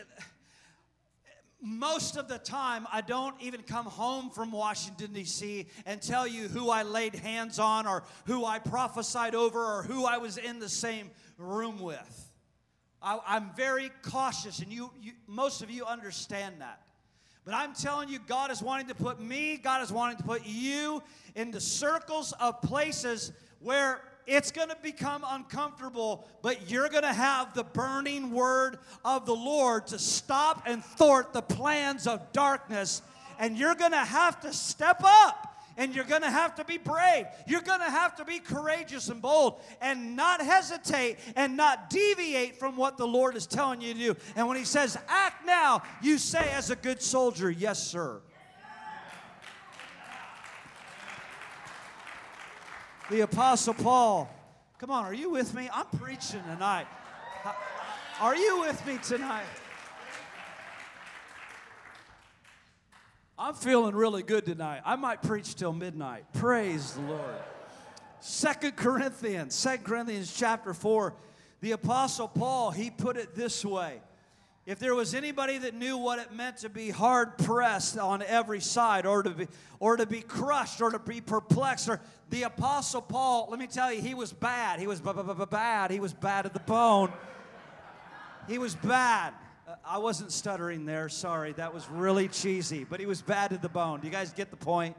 [1.62, 5.68] most of the time, I don't even come home from Washington, D.C.
[5.86, 10.06] and tell you who I laid hands on or who I prophesied over or who
[10.06, 12.32] I was in the same room with.
[13.02, 16.82] I, am very cautious, and you, you, most of you understand that.
[17.46, 20.46] But I'm telling you, God is wanting to put me, God is wanting to put
[20.46, 21.04] you
[21.36, 27.14] in the circles of places where it's going to become uncomfortable, but you're going to
[27.14, 33.02] have the burning word of the Lord to stop and thwart the plans of darkness.
[33.40, 35.52] And you're going to have to step up.
[35.78, 37.26] And you're going to have to be brave.
[37.48, 42.58] You're going to have to be courageous and bold and not hesitate and not deviate
[42.58, 44.16] from what the Lord is telling you to do.
[44.38, 48.22] And when He says, act now, you say, as a good soldier, yes, sir.
[53.12, 54.28] The Apostle Paul,
[54.80, 55.70] come on, are you with me?
[55.72, 56.88] I'm preaching tonight.
[58.20, 59.46] Are you with me tonight?
[63.38, 64.82] I'm feeling really good tonight.
[64.84, 66.26] I might preach till midnight.
[66.34, 67.36] Praise the Lord.
[68.22, 71.14] Second Corinthians, Second Corinthians chapter 4,
[71.62, 74.02] the Apostle Paul, he put it this way.
[74.66, 78.60] If there was anybody that knew what it meant to be hard pressed on every
[78.60, 79.48] side, or to be,
[79.80, 82.02] or to be crushed, or to be perplexed, or
[82.32, 84.80] the Apostle Paul, let me tell you, he was bad.
[84.80, 85.92] He was bad.
[85.92, 87.14] He was bad at the bone.
[88.48, 89.36] He was bad.
[89.68, 91.10] Uh, I wasn't stuttering there.
[91.10, 91.54] Sorry.
[91.54, 92.86] That was really cheesy.
[92.86, 94.00] But he was bad to the bone.
[94.00, 94.96] Do you guys get the point?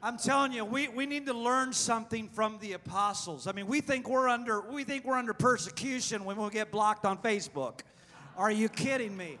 [0.00, 3.48] I'm telling you, we, we need to learn something from the apostles.
[3.48, 7.04] I mean, we think we're under we think we're under persecution when we get blocked
[7.04, 7.80] on Facebook.
[8.36, 9.38] Are you kidding me?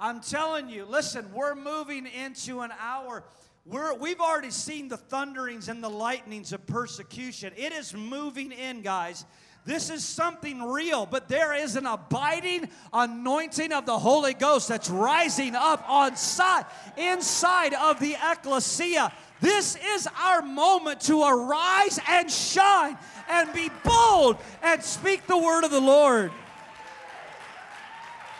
[0.00, 3.22] I'm telling you, listen, we're moving into an hour.
[3.66, 7.52] We're, we've already seen the thunderings and the lightnings of persecution.
[7.54, 9.26] It is moving in, guys.
[9.66, 14.88] This is something real, but there is an abiding anointing of the Holy Ghost that's
[14.88, 16.64] rising up on side,
[16.96, 19.12] inside of the ecclesia.
[19.40, 22.98] This is our moment to arise and shine
[23.28, 26.32] and be bold and speak the word of the Lord.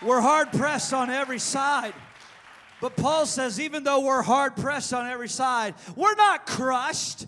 [0.02, 1.94] We're hard pressed on every side.
[2.80, 7.26] But Paul says, even though we're hard pressed on every side, we're not crushed.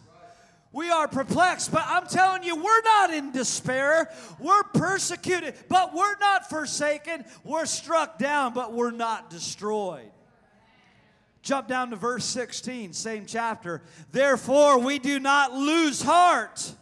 [0.72, 4.08] We are perplexed, but I'm telling you, we're not in despair.
[4.38, 7.24] We're persecuted, but we're not forsaken.
[7.42, 10.12] We're struck down, but we're not destroyed.
[11.42, 13.82] Jump down to verse 16, same chapter.
[14.12, 16.74] Therefore, we do not lose heart.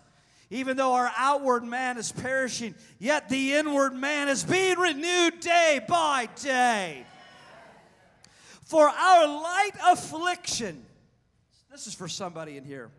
[0.51, 5.81] Even though our outward man is perishing, yet the inward man is being renewed day
[5.87, 7.05] by day.
[8.65, 10.85] For our light affliction,
[11.71, 12.91] this is for somebody in here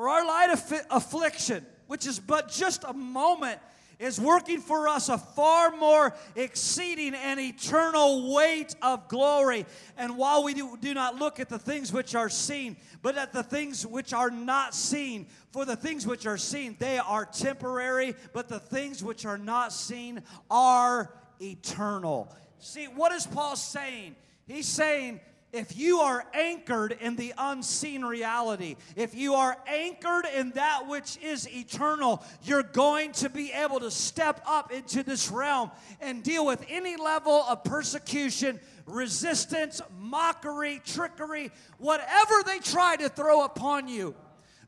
[0.00, 3.60] for our light aff- affliction, which is but just a moment,
[4.00, 9.66] is working for us a far more exceeding and eternal weight of glory.
[9.98, 13.42] And while we do, not look at the things which are seen, but at the
[13.42, 18.48] things which are not seen, for the things which are seen, they are temporary, but
[18.48, 22.34] the things which are not seen are eternal.
[22.58, 24.16] See, what is Paul saying?
[24.46, 25.20] He's saying
[25.52, 31.18] if you are anchored in the unseen reality, if you are anchored in that which
[31.18, 36.46] is eternal, you're going to be able to step up into this realm and deal
[36.46, 44.14] with any level of persecution, resistance, mockery, trickery, whatever they try to throw upon you,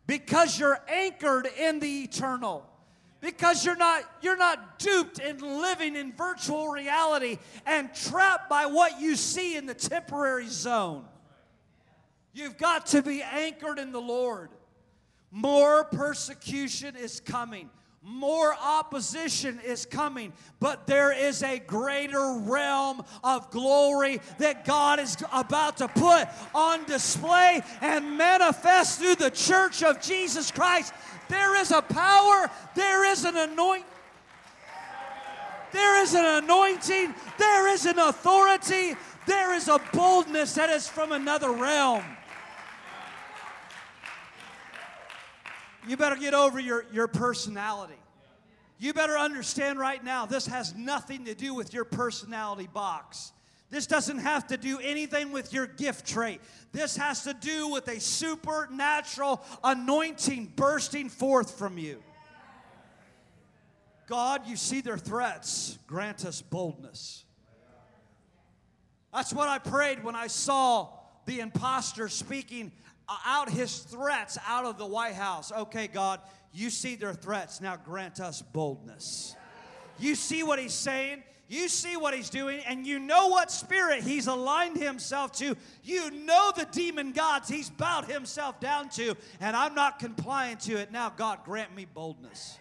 [0.07, 2.69] because you're anchored in the eternal
[3.23, 9.01] because you're not you're not duped and living in virtual reality and trapped by what
[9.01, 11.05] you see in the temporary zone.
[12.35, 14.51] You've got to be anchored in the lord.
[15.31, 17.71] More persecution is coming
[18.05, 25.17] more opposition is coming, but there is a greater realm of glory that God is
[25.33, 30.93] about to put on display and manifest through the church of Jesus Christ
[31.33, 33.87] there is a power, there is an anointing.
[35.73, 38.95] There is an anointing, there is an authority,
[39.27, 42.05] there is a boldness that is from another realm.
[45.89, 47.95] You better get over your, your personality.
[48.79, 53.33] You better understand right now, this has nothing to do with your personality box.
[53.71, 56.41] This doesn't have to do anything with your gift trait.
[56.73, 62.03] This has to do with a supernatural anointing bursting forth from you.
[64.07, 65.79] God, you see their threats.
[65.87, 67.25] Grant us boldness.
[69.13, 70.89] That's what I prayed when I saw
[71.25, 72.73] the impostor speaking
[73.25, 75.53] out his threats out of the White House.
[75.53, 76.21] Okay, God,
[76.53, 77.61] you see their threats.
[77.61, 79.37] Now grant us boldness.
[79.99, 81.23] You see what he's saying?
[81.49, 85.55] You see what he's doing, and you know what spirit he's aligned himself to.
[85.85, 90.77] You know the demon gods he's bowed himself down to, and I'm not complying to
[90.77, 90.91] it.
[90.91, 92.59] Now, God, grant me boldness.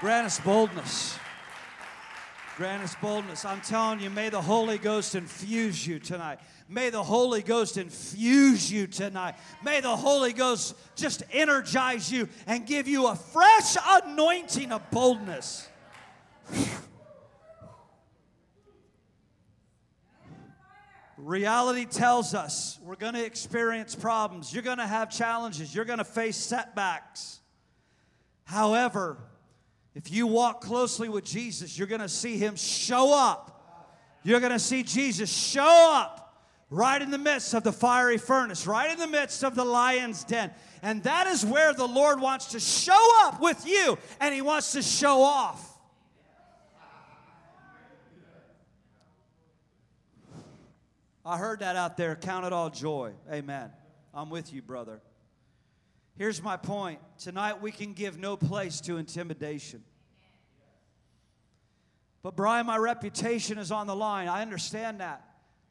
[0.00, 1.16] Grant us boldness.
[2.56, 3.44] Grant us boldness.
[3.44, 6.38] I'm telling you, may the Holy Ghost infuse you tonight.
[6.68, 9.34] May the Holy Ghost infuse you tonight.
[9.64, 15.68] May the Holy Ghost just energize you and give you a fresh anointing of boldness.
[21.16, 24.52] Reality tells us we're going to experience problems.
[24.52, 25.74] You're going to have challenges.
[25.74, 27.40] You're going to face setbacks.
[28.44, 29.16] However,
[29.94, 33.50] if you walk closely with Jesus, you're going to see him show up.
[34.24, 36.24] You're going to see Jesus show up
[36.70, 40.24] right in the midst of the fiery furnace, right in the midst of the lion's
[40.24, 40.50] den.
[40.82, 44.72] And that is where the Lord wants to show up with you, and he wants
[44.72, 45.70] to show off.
[51.26, 52.16] I heard that out there.
[52.16, 53.12] Count it all joy.
[53.32, 53.70] Amen.
[54.12, 55.00] I'm with you, brother.
[56.16, 59.82] Here's my point tonight we can give no place to intimidation.
[62.22, 64.28] But, Brian, my reputation is on the line.
[64.28, 65.22] I understand that.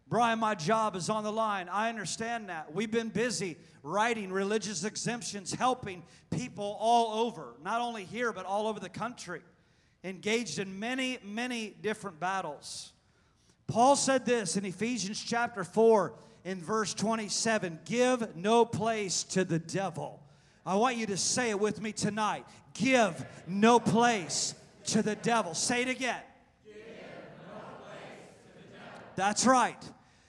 [0.07, 1.67] Brian, my job is on the line.
[1.69, 2.75] I understand that.
[2.75, 8.67] We've been busy writing religious exemptions, helping people all over, not only here, but all
[8.67, 9.41] over the country,
[10.03, 12.91] engaged in many, many different battles.
[13.65, 16.13] Paul said this in Ephesians chapter 4
[16.45, 20.22] in verse 27 Give no place to the devil.
[20.65, 22.45] I want you to say it with me tonight.
[22.73, 24.55] Give no place
[24.85, 25.53] to the devil.
[25.53, 26.21] Say it again.
[29.15, 29.77] That's right.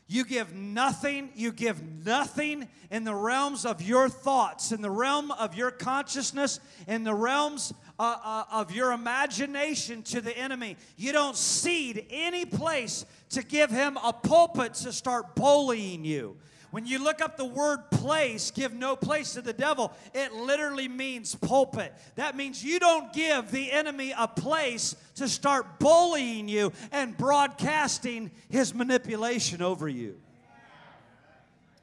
[0.07, 5.30] You give nothing, you give nothing in the realms of your thoughts, in the realm
[5.30, 10.76] of your consciousness, in the realms uh, uh, of your imagination to the enemy.
[10.99, 16.37] You don't cede any place to give him a pulpit to start bullying you.
[16.75, 20.89] When you look up the word place, give no place to the devil, it literally
[20.89, 21.95] means pulpit.
[22.16, 28.33] That means you don't give the enemy a place to start bullying you and broadcasting
[28.49, 30.16] his manipulation over you.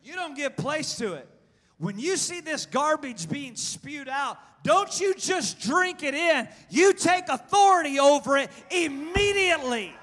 [0.03, 1.29] You don't give place to it.
[1.77, 6.49] When you see this garbage being spewed out, don't you just drink it in.
[6.69, 9.93] You take authority over it immediately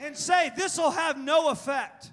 [0.00, 2.11] and say, This will have no effect.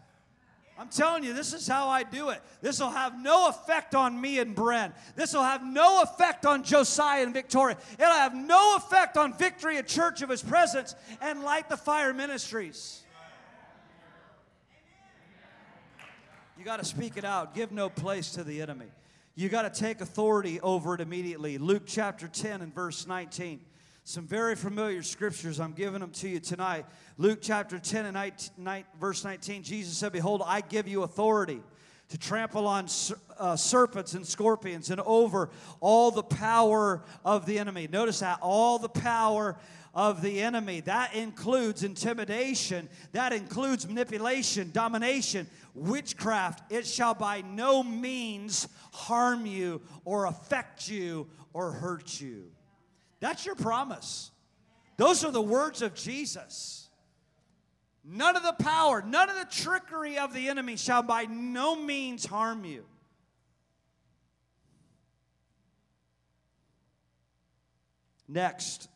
[0.79, 2.41] I'm telling you, this is how I do it.
[2.61, 4.93] This will have no effect on me and Bren.
[5.13, 7.75] This will have no effect on Josiah and Victoria.
[7.99, 12.13] It'll have no effect on Victory, a church of His presence, and Light the Fire
[12.13, 13.01] Ministries.
[16.57, 17.53] You got to speak it out.
[17.53, 18.87] Give no place to the enemy.
[19.35, 21.57] You got to take authority over it immediately.
[21.57, 23.59] Luke chapter 10 and verse 19
[24.09, 25.59] some very familiar scriptures.
[25.59, 26.87] I'm giving them to you tonight.
[27.19, 31.61] Luke chapter 10 and 19, verse 19, Jesus said, Behold, I give you authority
[32.07, 32.87] to trample on
[33.37, 37.87] uh, serpents and scorpions and over all the power of the enemy.
[37.87, 39.55] Notice that all the power
[39.93, 40.79] of the enemy.
[40.79, 45.45] That includes intimidation, that includes manipulation, domination,
[45.75, 46.71] witchcraft.
[46.71, 52.49] It shall by no means harm you or affect you or hurt you.
[53.19, 54.31] That's your promise.
[54.97, 56.89] Those are the words of Jesus.
[58.03, 62.25] None of the power, none of the trickery of the enemy shall by no means
[62.25, 62.85] harm you.
[68.27, 68.87] Next,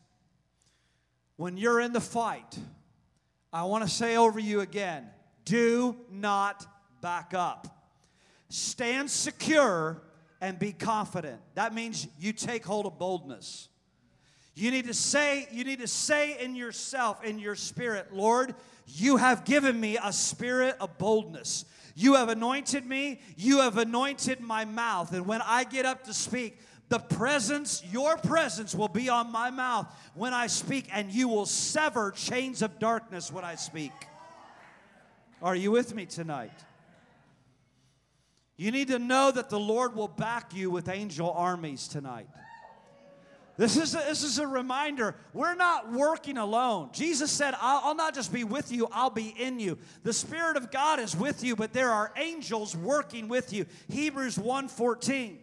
[1.36, 2.58] when you're in the fight,
[3.52, 5.08] I want to say over you again
[5.44, 6.66] do not
[7.00, 7.68] back up.
[8.48, 10.02] Stand secure
[10.40, 11.40] and be confident.
[11.54, 13.68] That means you take hold of boldness.
[14.54, 18.54] You need to say, you need to say in yourself, in your spirit, Lord,
[18.86, 21.64] you have given me a spirit of boldness.
[21.96, 25.12] You have anointed me, you have anointed my mouth.
[25.12, 29.50] And when I get up to speak, the presence, your presence will be on my
[29.50, 33.92] mouth when I speak, and you will sever chains of darkness when I speak.
[35.42, 36.52] Are you with me tonight?
[38.56, 42.28] You need to know that the Lord will back you with angel armies tonight.
[43.56, 45.14] This is, a, this is a reminder.
[45.32, 46.90] We're not working alone.
[46.92, 49.78] Jesus said, I'll, I'll, not just be with you, I'll be in you.
[50.02, 53.66] The Spirit of God is with you, but there are angels working with you.
[53.88, 55.36] Hebrews 1.14.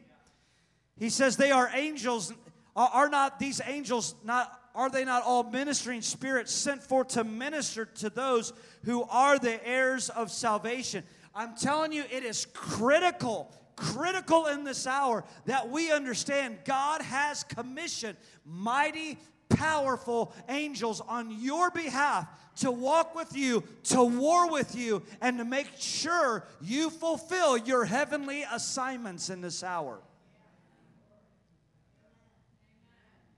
[0.99, 2.33] He says they are angels.
[2.75, 7.25] Are, are not these angels not are they not all ministering spirits sent forth to
[7.25, 8.53] minister to those
[8.85, 11.03] who are the heirs of salvation?
[11.35, 17.43] I'm telling you, it is critical critical in this hour that we understand God has
[17.43, 19.17] commissioned mighty,
[19.49, 25.45] powerful angels on your behalf to walk with you, to war with you, and to
[25.45, 30.01] make sure you fulfill your heavenly assignments in this hour.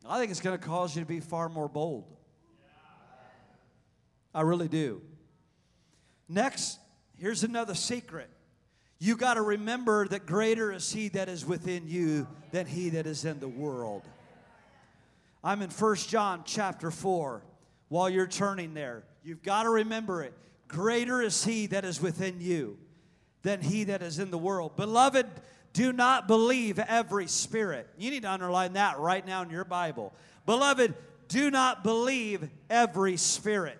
[0.05, 2.05] I think it's going to cause you to be far more bold.
[4.33, 5.01] I really do.
[6.27, 6.79] Next,
[7.17, 8.29] here's another secret
[8.99, 13.05] you got to remember that greater is He that is within you than He that
[13.05, 14.03] is in the world.
[15.43, 17.43] I'm in First John chapter 4.
[17.89, 20.33] While you're turning there, you've got to remember it.
[20.67, 22.79] greater is he that is within you
[23.43, 24.75] than he that is in the world.
[24.75, 25.27] Beloved,
[25.73, 27.87] do not believe every spirit.
[27.97, 30.13] You need to underline that right now in your Bible.
[30.47, 30.95] Beloved,
[31.27, 33.77] do not believe every spirit.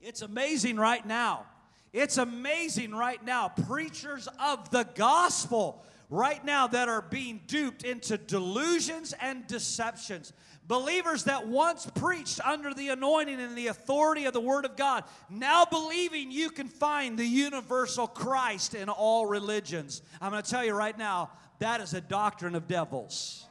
[0.00, 1.46] It's amazing right now.
[1.92, 3.50] It's amazing right now.
[3.66, 10.32] Preachers of the gospel right now that are being duped into delusions and deceptions.
[10.68, 15.04] Believers that once preached under the anointing and the authority of the Word of God,
[15.28, 20.02] now believing you can find the universal Christ in all religions.
[20.20, 23.46] I'm going to tell you right now, that is a doctrine of devils.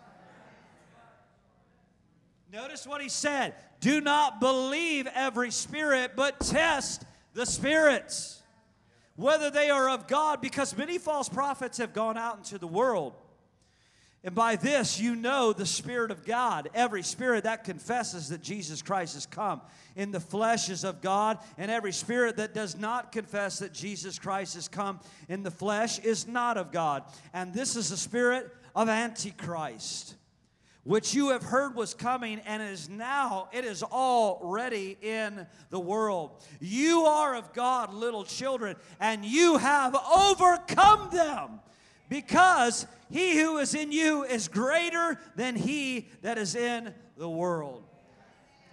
[2.51, 8.41] Notice what he said do not believe every spirit, but test the spirits,
[9.15, 13.13] whether they are of God, because many false prophets have gone out into the world.
[14.23, 16.69] And by this you know the Spirit of God.
[16.75, 19.61] Every spirit that confesses that Jesus Christ has come
[19.95, 24.19] in the flesh is of God, and every spirit that does not confess that Jesus
[24.19, 27.03] Christ has come in the flesh is not of God.
[27.33, 30.15] And this is the spirit of Antichrist
[30.83, 36.43] which you have heard was coming and is now, it is already in the world.
[36.59, 41.59] You are of God, little children, and you have overcome them
[42.09, 47.83] because he who is in you is greater than he that is in the world.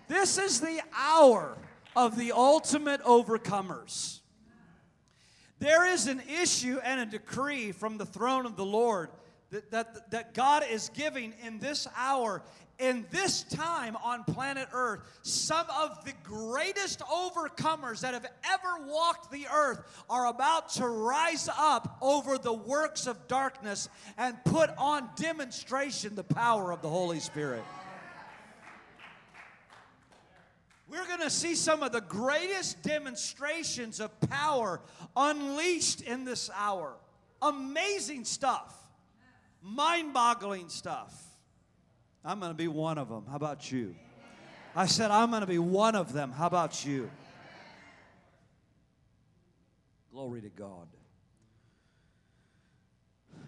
[0.08, 1.58] This is the hour
[1.94, 4.20] of the ultimate overcomers.
[5.58, 9.10] There is an issue and a decree from the throne of the Lord
[9.50, 12.42] that, that, that God is giving in this hour,
[12.78, 19.32] in this time on planet Earth, some of the greatest overcomers that have ever walked
[19.32, 25.08] the earth are about to rise up over the works of darkness and put on
[25.16, 27.64] demonstration the power of the Holy Spirit.
[30.90, 34.80] We're going to see some of the greatest demonstrations of power
[35.16, 36.94] unleashed in this hour.
[37.42, 38.77] Amazing stuff
[39.74, 41.14] mind boggling stuff.
[42.24, 43.24] I'm going to be one of them.
[43.28, 43.94] How about you?
[44.74, 46.30] I said, I'm going to be one of them.
[46.32, 47.10] How about you?
[50.12, 50.88] Glory to God.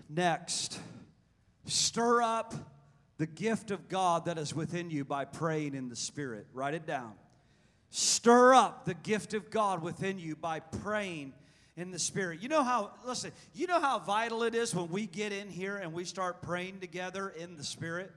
[0.08, 0.78] Next,
[1.66, 2.54] stir up
[3.18, 6.46] the gift of God that is within you by praying in the Spirit.
[6.52, 7.12] Write it down.
[7.90, 11.34] Stir up the gift of God within you by praying
[11.80, 12.42] in the spirit.
[12.42, 15.76] You know how, listen, you know how vital it is when we get in here
[15.76, 18.12] and we start praying together in the spirit?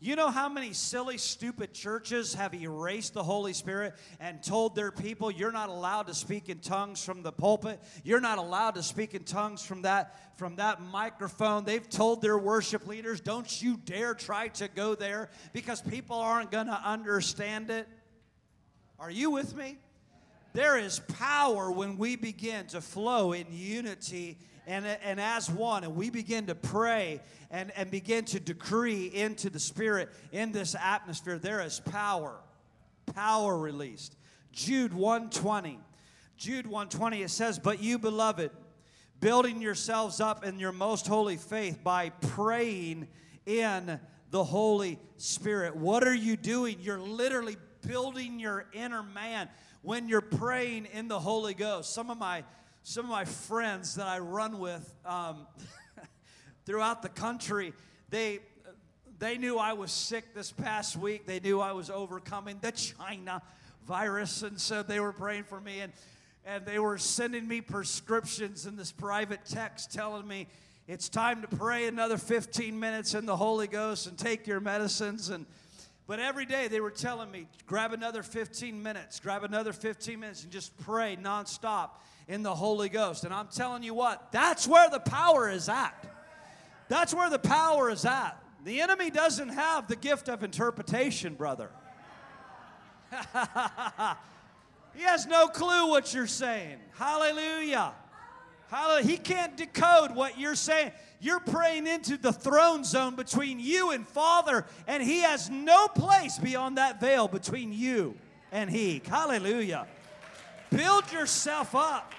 [0.00, 4.90] You know how many silly, stupid churches have erased the Holy Spirit and told their
[4.90, 7.80] people, you're not allowed to speak in tongues from the pulpit.
[8.02, 11.64] You're not allowed to speak in tongues from that, from that microphone.
[11.64, 16.50] They've told their worship leaders, don't you dare try to go there because people aren't
[16.50, 17.86] going to understand it.
[18.98, 19.76] Are you with me?
[20.52, 25.96] There is power when we begin to flow in unity and, and as one, and
[25.96, 31.38] we begin to pray and, and begin to decree into the Spirit in this atmosphere.
[31.38, 32.36] There is power,
[33.14, 34.16] power released.
[34.52, 35.80] Jude 120.
[36.36, 38.50] Jude 120, it says, But you, beloved,
[39.20, 43.08] building yourselves up in your most holy faith by praying
[43.46, 43.98] in
[44.30, 45.76] the Holy Spirit.
[45.76, 46.76] What are you doing?
[46.80, 49.48] You're literally building your inner man
[49.82, 51.92] when you're praying in the Holy Ghost.
[51.92, 52.44] Some of my
[52.84, 55.46] some of my friends that I run with um,
[56.66, 57.72] throughout the country,
[58.10, 58.40] they
[59.18, 61.26] they knew I was sick this past week.
[61.26, 63.42] They knew I was overcoming the China
[63.86, 65.92] virus, and so they were praying for me and
[66.44, 70.48] and they were sending me prescriptions in this private text telling me
[70.88, 75.28] it's time to pray another 15 minutes in the Holy Ghost and take your medicines
[75.28, 75.46] and
[76.06, 80.42] but every day they were telling me, grab another 15 minutes, grab another 15 minutes,
[80.42, 81.90] and just pray nonstop
[82.28, 83.24] in the Holy Ghost.
[83.24, 85.94] And I'm telling you what, that's where the power is at.
[86.88, 88.36] That's where the power is at.
[88.64, 91.70] The enemy doesn't have the gift of interpretation, brother.
[94.94, 96.78] he has no clue what you're saying.
[96.96, 97.92] Hallelujah.
[98.68, 99.06] Hallelujah.
[99.06, 100.92] He can't decode what you're saying.
[101.22, 106.36] You're praying into the throne zone between you and Father, and He has no place
[106.36, 108.16] beyond that veil between you
[108.50, 109.00] and He.
[109.06, 109.86] Hallelujah.
[110.70, 112.12] Build yourself up.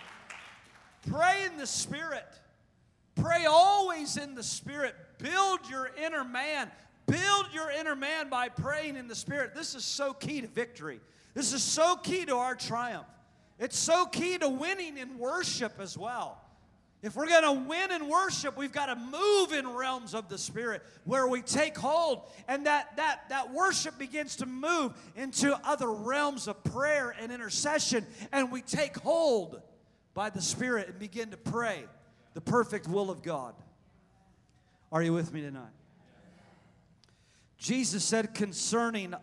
[1.06, 2.26] Pray in the Spirit.
[3.16, 4.96] Pray always in the Spirit.
[5.18, 6.72] Build your inner man.
[7.06, 9.54] Build your inner man by praying in the Spirit.
[9.54, 11.02] This is so key to victory.
[11.34, 13.08] This is so key to our triumph.
[13.60, 16.43] It's so key to winning in worship as well.
[17.04, 20.38] If we're going to win in worship, we've got to move in realms of the
[20.38, 25.92] Spirit where we take hold and that, that, that worship begins to move into other
[25.92, 29.62] realms of prayer and intercession, and we take hold
[30.14, 31.84] by the Spirit and begin to pray
[32.36, 33.54] the perfect will of God.
[34.90, 35.74] Are you with me tonight?
[37.58, 39.14] Jesus said concerning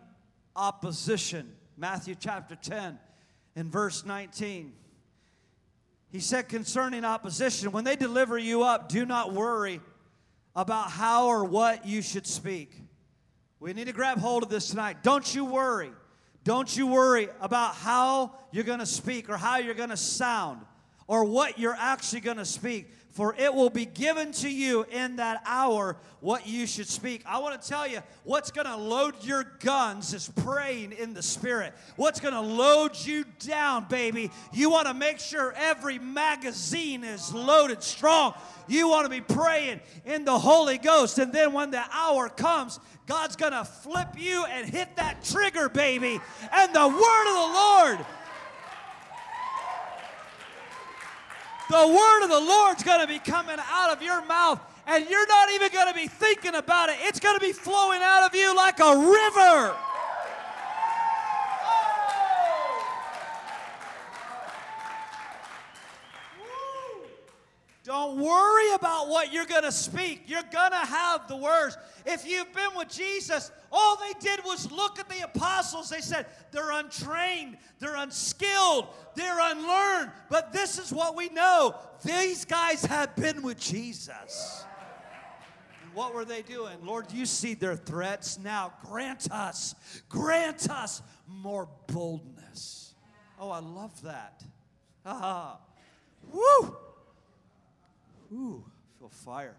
[0.55, 2.99] opposition, Matthew chapter 10
[3.55, 4.73] and verse 19.
[6.11, 9.79] He said concerning opposition, when they deliver you up, do not worry
[10.55, 12.75] about how or what you should speak.
[13.59, 15.03] We need to grab hold of this tonight.
[15.03, 15.91] Don't you worry.
[16.43, 20.61] Don't you worry about how you're going to speak or how you're going to sound
[21.07, 25.17] or what you're actually going to speak for it will be given to you in
[25.17, 27.23] that hour what you should speak.
[27.25, 31.21] I want to tell you what's going to load your guns is praying in the
[31.21, 31.73] Spirit.
[31.97, 34.31] What's going to load you down, baby?
[34.53, 38.33] You want to make sure every magazine is loaded strong.
[38.67, 41.19] You want to be praying in the Holy Ghost.
[41.19, 45.67] And then when the hour comes, God's going to flip you and hit that trigger,
[45.67, 46.21] baby.
[46.51, 48.05] And the word of the Lord
[51.71, 55.27] The word of the Lord's going to be coming out of your mouth, and you're
[55.27, 56.97] not even going to be thinking about it.
[56.99, 59.73] It's going to be flowing out of you like a river.
[67.91, 70.21] Don't worry about what you're going to speak.
[70.25, 71.77] You're going to have the words.
[72.05, 75.89] If you've been with Jesus, all they did was look at the apostles.
[75.89, 80.11] They said, they're untrained, they're unskilled, they're unlearned.
[80.29, 81.75] But this is what we know
[82.05, 84.63] these guys have been with Jesus.
[85.83, 86.77] And what were they doing?
[86.81, 88.39] Lord, you see their threats.
[88.39, 89.75] Now grant us,
[90.07, 92.93] grant us more boldness.
[93.37, 94.45] Oh, I love that.
[95.05, 95.59] Ah,
[96.31, 96.77] woo!
[98.31, 99.57] Ooh, I feel fire.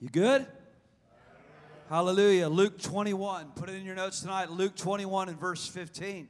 [0.00, 0.46] You good?
[1.88, 2.48] Hallelujah.
[2.48, 3.52] Luke 21.
[3.56, 4.50] Put it in your notes tonight.
[4.50, 6.28] Luke 21 and verse 15.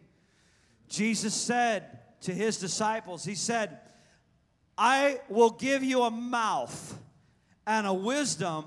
[0.88, 3.78] Jesus said to his disciples, He said,
[4.78, 6.98] I will give you a mouth
[7.66, 8.64] and a wisdom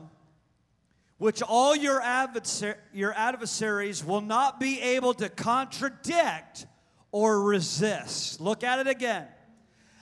[1.17, 6.65] which all your, adversar- your adversaries will not be able to contradict
[7.11, 8.39] or resist.
[8.39, 9.27] Look at it again.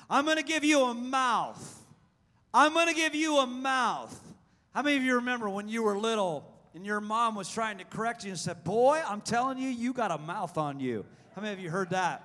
[0.09, 1.73] I'm going to give you a mouth.
[2.53, 4.17] I'm going to give you a mouth.
[4.73, 7.83] How many of you remember when you were little and your mom was trying to
[7.83, 11.05] correct you and said, Boy, I'm telling you, you got a mouth on you?
[11.35, 12.23] How many of you heard that?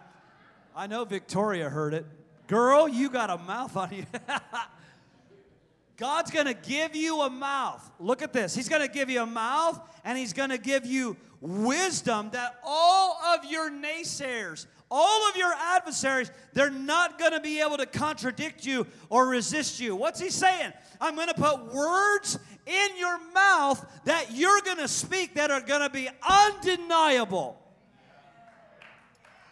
[0.76, 2.06] I know Victoria heard it.
[2.46, 4.04] Girl, you got a mouth on you.
[5.96, 7.90] God's going to give you a mouth.
[7.98, 8.54] Look at this.
[8.54, 12.58] He's going to give you a mouth and He's going to give you wisdom that
[12.64, 17.86] all of your naysayers, all of your adversaries, they're not going to be able to
[17.86, 19.96] contradict you or resist you.
[19.96, 20.72] What's he saying?
[21.00, 25.62] I'm going to put words in your mouth that you're going to speak that are
[25.62, 27.58] going to be undeniable.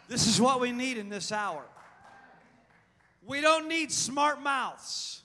[0.07, 1.63] This is what we need in this hour.
[3.25, 5.20] We don't need smart mouths.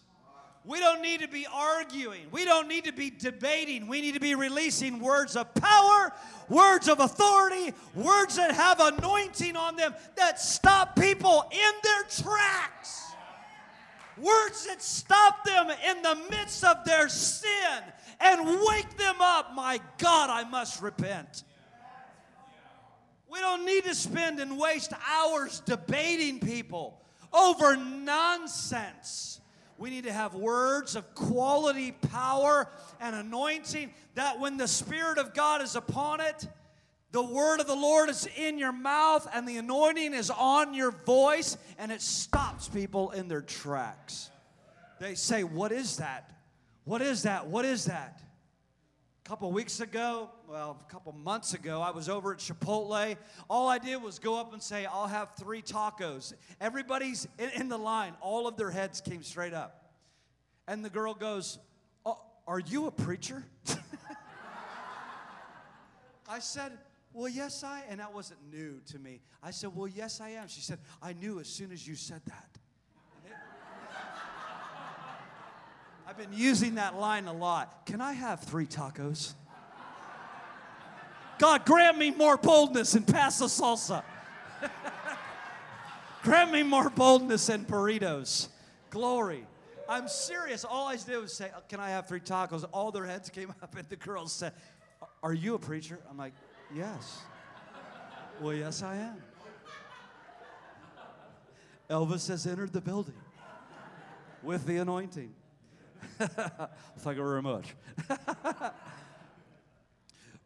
[0.67, 2.27] We don't need to be arguing.
[2.33, 3.87] We don't need to be debating.
[3.87, 6.13] We need to be releasing words of power,
[6.49, 13.13] words of authority, words that have anointing on them that stop people in their tracks.
[14.17, 17.83] Words that stop them in the midst of their sin
[18.19, 19.55] and wake them up.
[19.55, 21.45] My God, I must repent.
[23.31, 27.01] We don't need to spend and waste hours debating people
[27.33, 29.41] over nonsense.
[29.79, 32.69] We need to have words of quality, power,
[33.01, 36.47] and anointing that when the Spirit of God is upon it,
[37.13, 40.91] the word of the Lord is in your mouth and the anointing is on your
[40.91, 44.31] voice and it stops people in their tracks.
[45.01, 46.31] They say, What is that?
[46.85, 47.47] What is that?
[47.47, 48.21] What is that?
[49.27, 53.17] Couple weeks ago, well, a couple months ago, I was over at Chipotle.
[53.51, 56.33] All I did was go up and say, I'll have three tacos.
[56.61, 59.91] Everybody's in, in the line, all of their heads came straight up.
[60.69, 61.59] And the girl goes,
[62.05, 63.43] oh, Are you a preacher?
[66.29, 66.71] I said,
[67.13, 69.23] Well, yes, I, and that wasn't new to me.
[69.43, 70.47] I said, Well, yes, I am.
[70.47, 72.59] She said, I knew as soon as you said that.
[76.07, 77.85] I've been using that line a lot.
[77.85, 79.35] Can I have three tacos?
[81.39, 84.03] God, grant me more boldness and pass the salsa.
[86.23, 88.49] grant me more boldness and burritos.
[88.91, 89.45] Glory.
[89.89, 90.65] I'm serious.
[90.65, 92.65] All I did was say, Can I have three tacos?
[92.73, 94.53] All their heads came up, and the girls said,
[95.23, 95.99] Are you a preacher?
[96.09, 96.33] I'm like,
[96.75, 97.21] Yes.
[98.41, 99.23] Well, yes, I am.
[101.89, 103.15] Elvis has entered the building
[104.43, 105.33] with the anointing.
[106.19, 107.75] Thank you very much.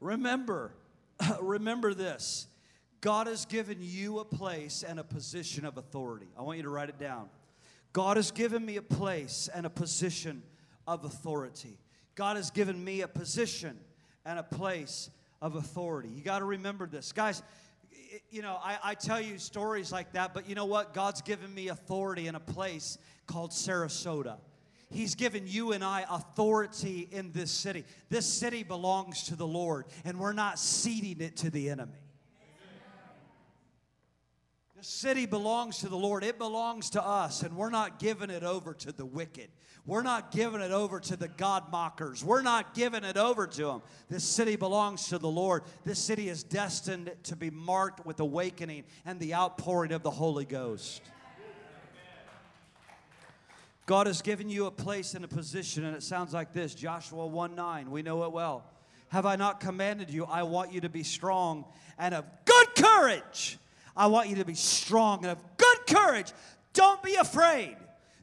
[0.01, 0.73] remember,
[1.41, 2.47] remember this.
[3.01, 6.27] God has given you a place and a position of authority.
[6.39, 7.29] I want you to write it down.
[7.93, 10.43] God has given me a place and a position
[10.87, 11.79] of authority.
[12.15, 13.79] God has given me a position
[14.25, 15.11] and a place
[15.41, 16.09] of authority.
[16.09, 17.13] You got to remember this.
[17.13, 17.43] Guys,
[18.31, 20.93] you know, I, I, tell you stories like that, but you know what?
[20.93, 24.37] God's given me authority in a place called Sarasota.
[24.91, 27.85] He's given you and I authority in this city.
[28.09, 31.93] This city belongs to the Lord, and we're not ceding it to the enemy.
[34.77, 36.25] The city belongs to the Lord.
[36.25, 39.51] It belongs to us, and we're not giving it over to the wicked.
[39.87, 42.25] We're not giving it over to the God mockers.
[42.25, 43.83] We're not giving it over to them.
[44.09, 45.65] This city belongs to the Lord.
[45.85, 50.47] This city is destined to be marked with awakening and the outpouring of the Holy
[50.47, 51.03] Ghost.
[53.91, 57.27] God has given you a place and a position, and it sounds like this Joshua
[57.27, 57.91] 1 9.
[57.91, 58.63] We know it well.
[59.09, 60.27] Have I not commanded you?
[60.27, 61.65] I want you to be strong
[61.99, 63.59] and of good courage.
[63.97, 66.33] I want you to be strong and of good courage.
[66.73, 67.77] Don't be afraid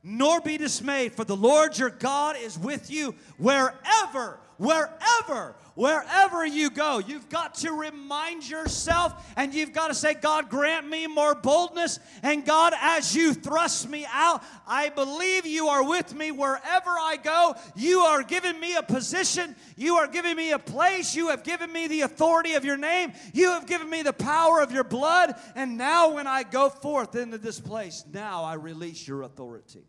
[0.03, 6.69] nor be dismayed, for the Lord your God is with you wherever, wherever, wherever you
[6.69, 6.99] go.
[6.99, 11.99] You've got to remind yourself and you've got to say, God, grant me more boldness.
[12.23, 17.17] And God, as you thrust me out, I believe you are with me wherever I
[17.23, 17.55] go.
[17.75, 19.55] You are giving me a position.
[19.75, 21.15] You are giving me a place.
[21.15, 23.13] You have given me the authority of your name.
[23.33, 25.35] You have given me the power of your blood.
[25.55, 29.83] And now, when I go forth into this place, now I release your authority.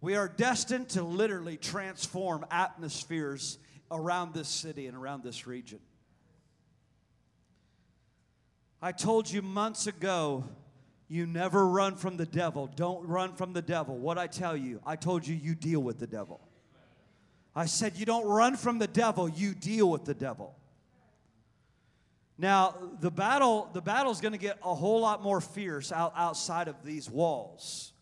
[0.00, 3.58] We are destined to literally transform atmospheres
[3.90, 5.80] around this city and around this region.
[8.82, 10.44] I told you months ago,
[11.08, 12.66] you never run from the devil.
[12.66, 13.96] Don't run from the devil.
[13.96, 16.40] What I tell you, I told you, you deal with the devil.
[17.54, 20.54] I said, you don't run from the devil, you deal with the devil.
[22.36, 26.68] Now, the battle, the battle's going to get a whole lot more fierce out, outside
[26.68, 27.92] of these walls.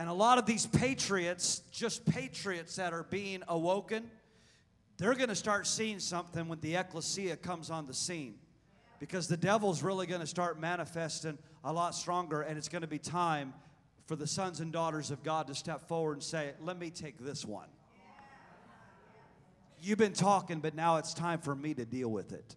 [0.00, 4.10] And a lot of these patriots, just patriots that are being awoken,
[4.96, 8.36] they're going to start seeing something when the ecclesia comes on the scene.
[8.98, 12.88] Because the devil's really going to start manifesting a lot stronger, and it's going to
[12.88, 13.52] be time
[14.06, 17.18] for the sons and daughters of God to step forward and say, Let me take
[17.18, 17.68] this one.
[19.82, 22.56] You've been talking, but now it's time for me to deal with it.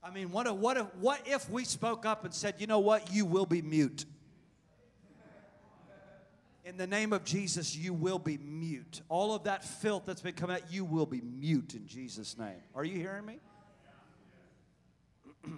[0.00, 2.78] I mean, what if, what if, what if we spoke up and said, You know
[2.78, 3.12] what?
[3.12, 4.04] You will be mute.
[6.64, 9.00] In the name of Jesus, you will be mute.
[9.08, 12.62] All of that filth that's been coming out, you will be mute in Jesus' name.
[12.74, 13.40] Are you hearing me?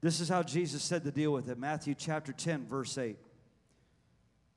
[0.00, 1.58] this is how Jesus said to deal with it.
[1.58, 3.18] Matthew chapter 10, verse 8.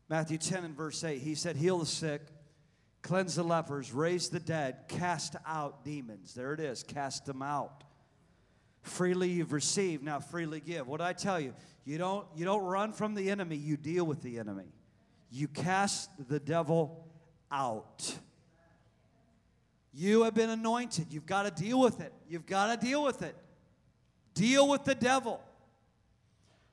[0.07, 1.19] Matthew 10 and verse 8.
[1.19, 2.21] He said, Heal the sick,
[3.01, 6.35] cleanse the lepers, raise the dead, cast out demons.
[6.35, 7.83] There it is, cast them out.
[8.83, 10.87] Freely you've received, now freely give.
[10.87, 14.21] What I tell you, you don't, you don't run from the enemy, you deal with
[14.21, 14.73] the enemy
[15.31, 17.07] you cast the devil
[17.51, 18.17] out.
[19.93, 21.07] You have been anointed.
[21.11, 22.13] You've got to deal with it.
[22.27, 23.35] You've got to deal with it.
[24.33, 25.41] Deal with the devil.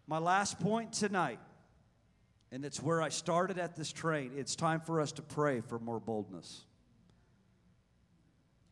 [0.06, 1.40] My last point tonight,
[2.52, 4.32] and it's where I started at this train.
[4.36, 6.64] It's time for us to pray for more boldness.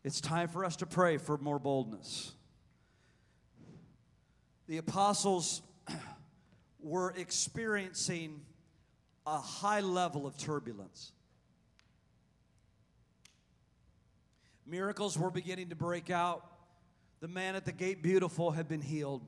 [0.04, 2.32] It's time for us to pray for more boldness.
[4.68, 5.62] The apostles
[6.80, 8.42] were experiencing
[9.26, 11.12] a high level of turbulence.
[14.66, 16.44] Miracles were beginning to break out.
[17.20, 19.22] The man at the gate, beautiful, had been healed.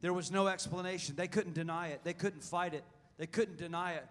[0.00, 1.16] There was no explanation.
[1.16, 2.84] They couldn't deny it, they couldn't fight it,
[3.18, 4.06] they couldn't deny it.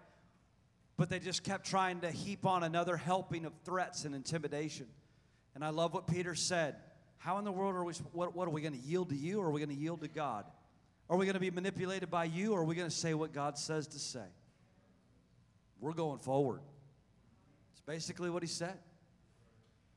[0.96, 4.86] But they just kept trying to heap on another helping of threats and intimidation.
[5.54, 6.76] And I love what Peter said.
[7.18, 9.40] How in the world are we, what, what are we going to yield to you
[9.40, 10.44] or are we going to yield to God?
[11.08, 13.32] Are we going to be manipulated by you or are we going to say what
[13.32, 14.26] God says to say?
[15.80, 16.60] We're going forward.
[17.72, 18.78] It's basically what he said.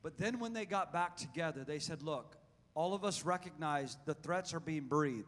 [0.02, 2.36] But then when they got back together, they said, Look,
[2.74, 5.26] all of us recognize the threats are being breathed.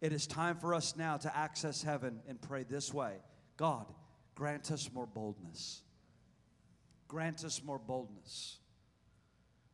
[0.00, 3.16] It is time for us now to access heaven and pray this way
[3.56, 3.86] God,
[4.34, 5.82] grant us more boldness.
[7.08, 8.58] Grant us more boldness.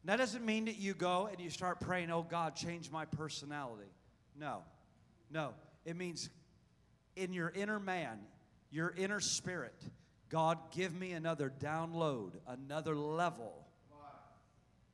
[0.04, 3.90] that doesn't mean that you go and you start praying, Oh God, change my personality.
[4.38, 4.62] No,
[5.30, 5.54] no.
[5.84, 6.30] It means
[7.16, 8.18] in your inner man,
[8.70, 9.74] your inner spirit,
[10.34, 13.68] God, give me another download, another level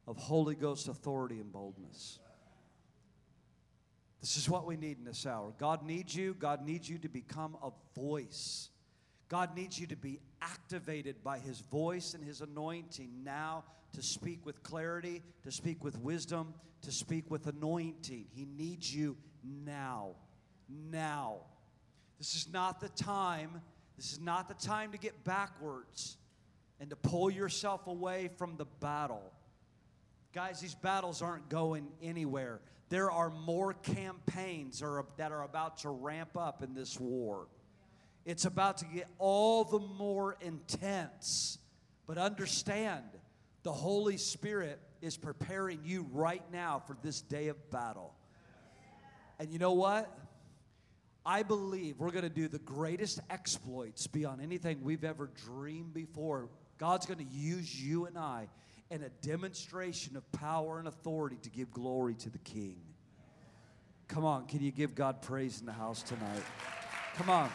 [0.07, 2.19] of Holy Ghost authority and boldness.
[4.21, 5.55] This is what we need in this hour.
[5.57, 6.35] God needs you.
[6.35, 8.69] God needs you to become a voice.
[9.31, 13.65] God needs you to be activated by His voice and His anointing now
[13.95, 18.27] to speak with clarity, to speak with wisdom, to speak with anointing.
[18.35, 20.17] He needs you now.
[20.69, 21.37] Now.
[22.19, 23.63] This is not the time.
[24.01, 26.17] This is not the time to get backwards
[26.81, 29.31] and to pull yourself away from the battle.
[30.33, 32.63] Guys, these battles aren't going anywhere.
[32.89, 37.49] There are more campaigns that are about to ramp up in this war.
[38.25, 41.59] It's about to get all the more intense.
[42.07, 43.05] But understand,
[43.65, 48.15] the Holy Spirit is preparing you right now for this day of battle.
[49.39, 50.11] And you know what?
[51.25, 56.49] I believe we're going to do the greatest exploits beyond anything we've ever dreamed before.
[56.79, 58.49] God's going to use you and I
[58.91, 62.77] in a demonstration of power and authority to give glory to the King.
[64.09, 66.43] Come on, can you give God praise in the house tonight?
[67.15, 67.51] Come on.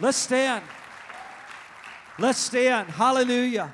[0.00, 0.62] Let's stand.
[2.18, 2.90] Let's stand.
[2.90, 3.72] Hallelujah.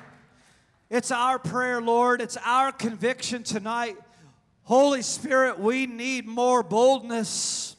[0.89, 2.21] It's our prayer, Lord.
[2.21, 3.97] It's our conviction tonight.
[4.63, 7.72] Holy Spirit, we need more boldness.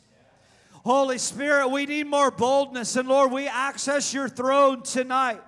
[0.85, 2.97] Holy Spirit, we need more boldness.
[2.97, 5.41] And Lord, we access your throne tonight.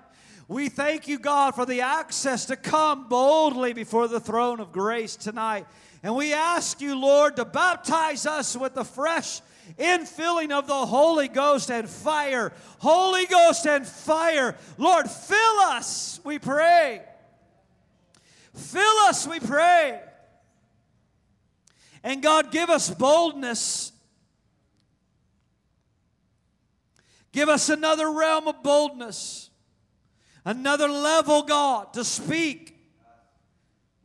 [0.49, 5.15] We thank you, God, for the access to come boldly before the throne of grace
[5.15, 5.67] tonight.
[6.03, 9.41] And we ask you, Lord, to baptize us with the fresh
[9.79, 12.53] infilling of the Holy Ghost and fire.
[12.79, 14.57] Holy Ghost and fire.
[14.79, 17.03] Lord, fill us, we pray.
[18.55, 20.01] Fill us, we pray.
[22.03, 23.93] And God, give us boldness.
[27.37, 29.51] Give us another realm of boldness,
[30.47, 32.75] another level, God, to speak,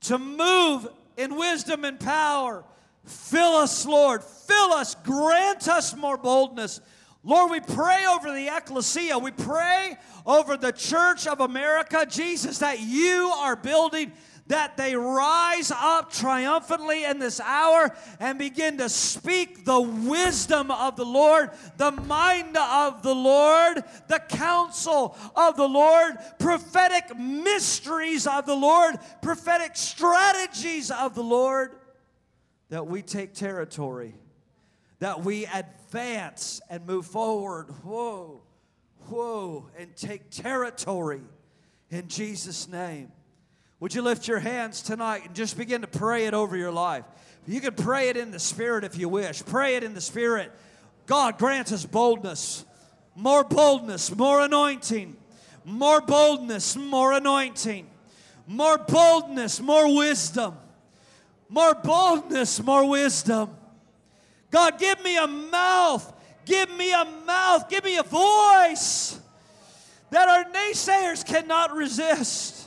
[0.01, 2.65] to move in wisdom and power.
[3.05, 4.21] Fill us, Lord.
[4.21, 4.95] Fill us.
[4.95, 6.81] Grant us more boldness.
[7.23, 9.17] Lord, we pray over the ecclesia.
[9.17, 14.11] We pray over the church of America, Jesus, that you are building
[14.51, 17.89] that they rise up triumphantly in this hour
[18.19, 24.19] and begin to speak the wisdom of the Lord, the mind of the Lord, the
[24.27, 31.71] counsel of the Lord, prophetic mysteries of the Lord, prophetic strategies of the Lord,
[32.67, 34.13] that we take territory,
[34.99, 37.67] that we advance and move forward.
[37.85, 38.41] Whoa,
[39.07, 41.21] whoa, and take territory
[41.89, 43.13] in Jesus' name.
[43.81, 47.03] Would you lift your hands tonight and just begin to pray it over your life?
[47.47, 49.43] You can pray it in the Spirit if you wish.
[49.43, 50.51] Pray it in the Spirit.
[51.07, 52.63] God grants us boldness,
[53.15, 55.17] more boldness, more anointing,
[55.65, 57.89] more boldness, more anointing,
[58.45, 60.57] more boldness, more wisdom,
[61.49, 63.49] more boldness, more wisdom.
[64.51, 66.13] God, give me a mouth,
[66.45, 69.19] give me a mouth, give me a voice
[70.11, 72.60] that our naysayers cannot resist.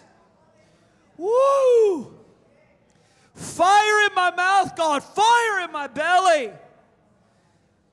[1.17, 2.13] Woo!
[3.35, 5.03] Fire in my mouth, God.
[5.03, 6.53] Fire in my belly.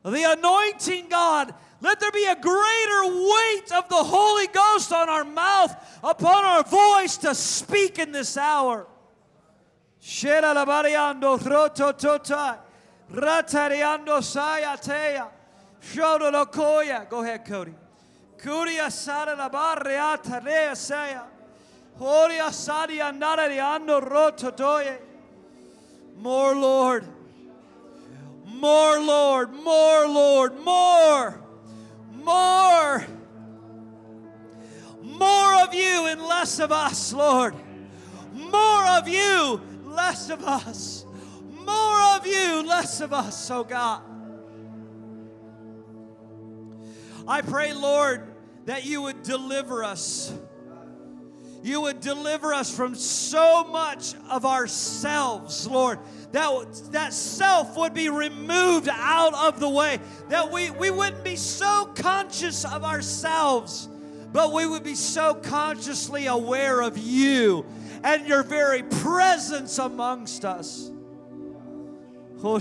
[0.04, 1.54] The anointing, God.
[1.82, 6.64] Let there be a greater weight of the Holy Ghost on our mouth, upon our
[6.64, 8.86] voice to speak in this hour.
[17.10, 17.74] Go ahead, Cody.
[18.38, 21.41] Kuria sara la barriata rea sea.
[26.18, 27.06] More, Lord.
[28.44, 29.54] More, Lord.
[29.54, 30.60] More, Lord.
[30.62, 31.40] More.
[32.24, 33.06] More.
[35.04, 37.54] More of you and less of us, Lord.
[38.34, 41.06] More of you, less of us.
[41.52, 44.02] More of you, less of us, oh God.
[47.28, 48.28] I pray, Lord,
[48.66, 50.34] that you would deliver us
[51.64, 56.00] you would deliver us from so much of ourselves, Lord.
[56.32, 60.00] That, that self would be removed out of the way.
[60.30, 63.90] That we, we wouldn't be so conscious of ourselves,
[64.32, 67.66] but we would be so consciously aware of you
[68.04, 70.90] and your very presence amongst us.
[72.44, 72.58] Oh,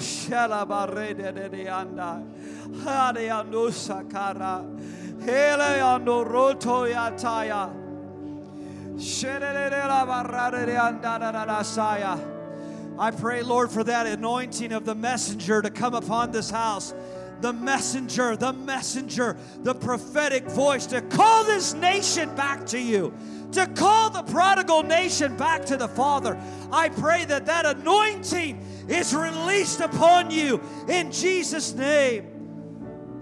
[12.99, 16.93] I pray, Lord, for that anointing of the messenger to come upon this house.
[17.41, 23.15] The messenger, the messenger, the prophetic voice to call this nation back to you,
[23.53, 26.39] to call the prodigal nation back to the Father.
[26.71, 32.27] I pray that that anointing is released upon you in Jesus' name.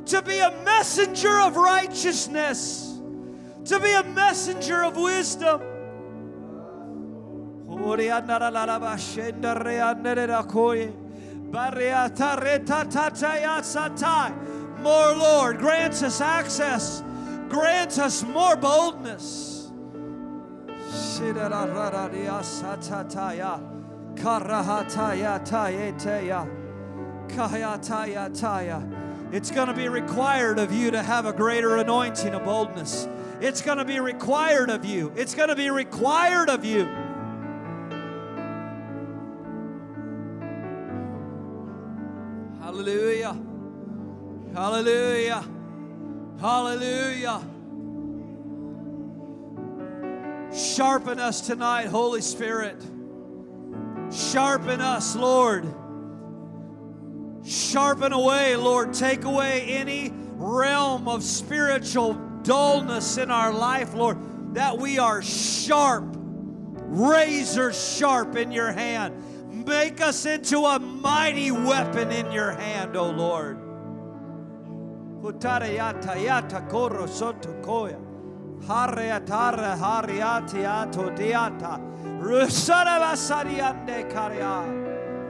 [0.07, 2.88] To be a messenger of righteousness,
[3.69, 5.61] to be a messenger of wisdom.
[14.81, 17.03] More, Lord, grant us access,
[17.49, 19.71] grant us more boldness.
[29.31, 33.07] It's going to be required of you to have a greater anointing of boldness.
[33.41, 35.13] It's going to be required of you.
[35.17, 36.85] It's going to be required of you.
[42.61, 43.37] Hallelujah.
[44.55, 45.45] Hallelujah.
[46.41, 47.43] Hallelujah.
[50.53, 52.83] Sharpen us tonight, Holy Spirit.
[54.11, 55.67] Sharpen us, Lord.
[57.45, 58.93] Sharpen away, Lord.
[58.95, 62.15] Take away any realm of spiritual
[62.49, 69.67] dullness in our life, Lord, that we are sharp, razor sharp in your hand.
[69.67, 73.59] Make us into a mighty weapon in your hand, O Lord.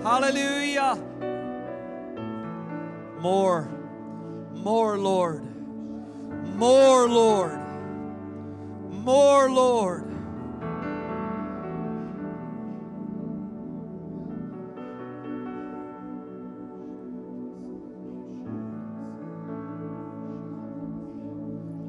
[0.05, 0.95] Hallelujah.
[3.21, 3.69] More,
[4.55, 5.58] more, Lord.
[6.59, 7.61] More, Lord.
[8.91, 10.03] More, Lord.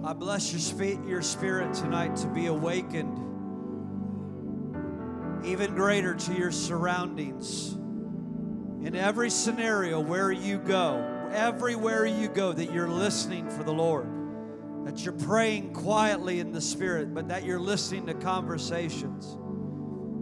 [0.05, 3.17] I bless your, spe- your spirit tonight to be awakened
[5.43, 7.73] even greater to your surroundings.
[8.85, 14.18] In every scenario where you go, everywhere you go, that you're listening for the Lord,
[14.89, 19.37] that you're praying quietly in the Spirit, but that you're listening to conversations.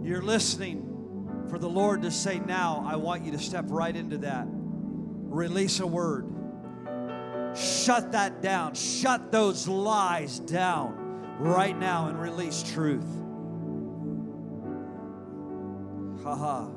[0.06, 4.18] You're listening for the Lord to say, Now, I want you to step right into
[4.18, 4.44] that.
[4.46, 6.26] Release a word.
[7.56, 8.74] Shut that down.
[8.74, 13.08] Shut those lies down right now and release truth.
[16.24, 16.68] Ha ha.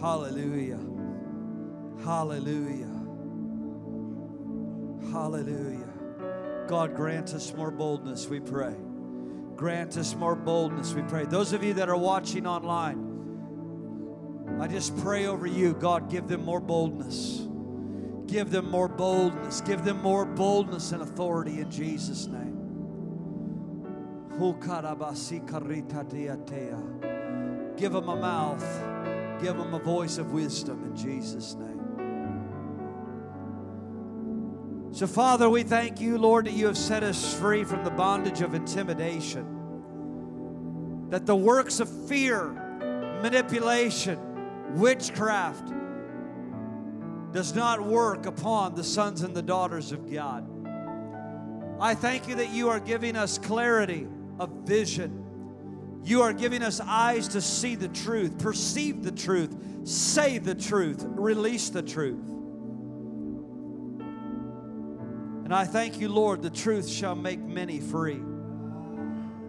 [0.00, 0.80] Hallelujah.
[2.04, 2.98] Hallelujah.
[5.12, 5.87] Hallelujah.
[6.68, 8.76] God, grant us more boldness, we pray.
[9.56, 11.24] Grant us more boldness, we pray.
[11.24, 13.06] Those of you that are watching online,
[14.60, 15.72] I just pray over you.
[15.72, 17.46] God, give them more boldness.
[18.26, 19.62] Give them more boldness.
[19.62, 22.56] Give them more boldness and authority in Jesus' name.
[27.76, 29.40] Give them a mouth.
[29.40, 31.77] Give them a voice of wisdom in Jesus' name.
[34.98, 38.40] So, Father, we thank you, Lord, that you have set us free from the bondage
[38.40, 39.46] of intimidation.
[41.10, 42.48] That the works of fear,
[43.22, 44.18] manipulation,
[44.74, 45.72] witchcraft
[47.30, 50.50] does not work upon the sons and the daughters of God.
[51.80, 54.08] I thank you that you are giving us clarity
[54.40, 56.00] of vision.
[56.02, 61.04] You are giving us eyes to see the truth, perceive the truth, say the truth,
[61.06, 62.37] release the truth.
[65.48, 68.20] And I thank you, Lord, the truth shall make many free.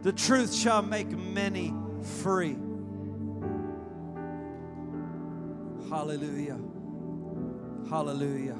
[0.02, 1.74] The truth shall make many
[2.24, 2.56] free.
[5.89, 6.58] Hallelujah.
[7.89, 8.56] Hallelujah.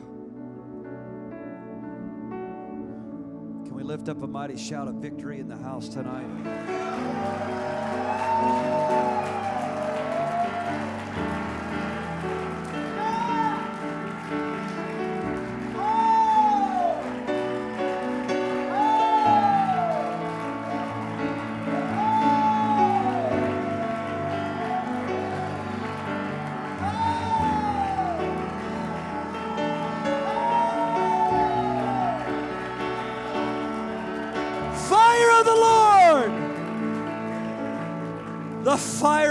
[3.64, 6.28] Can we lift up a mighty shout of victory in the house tonight?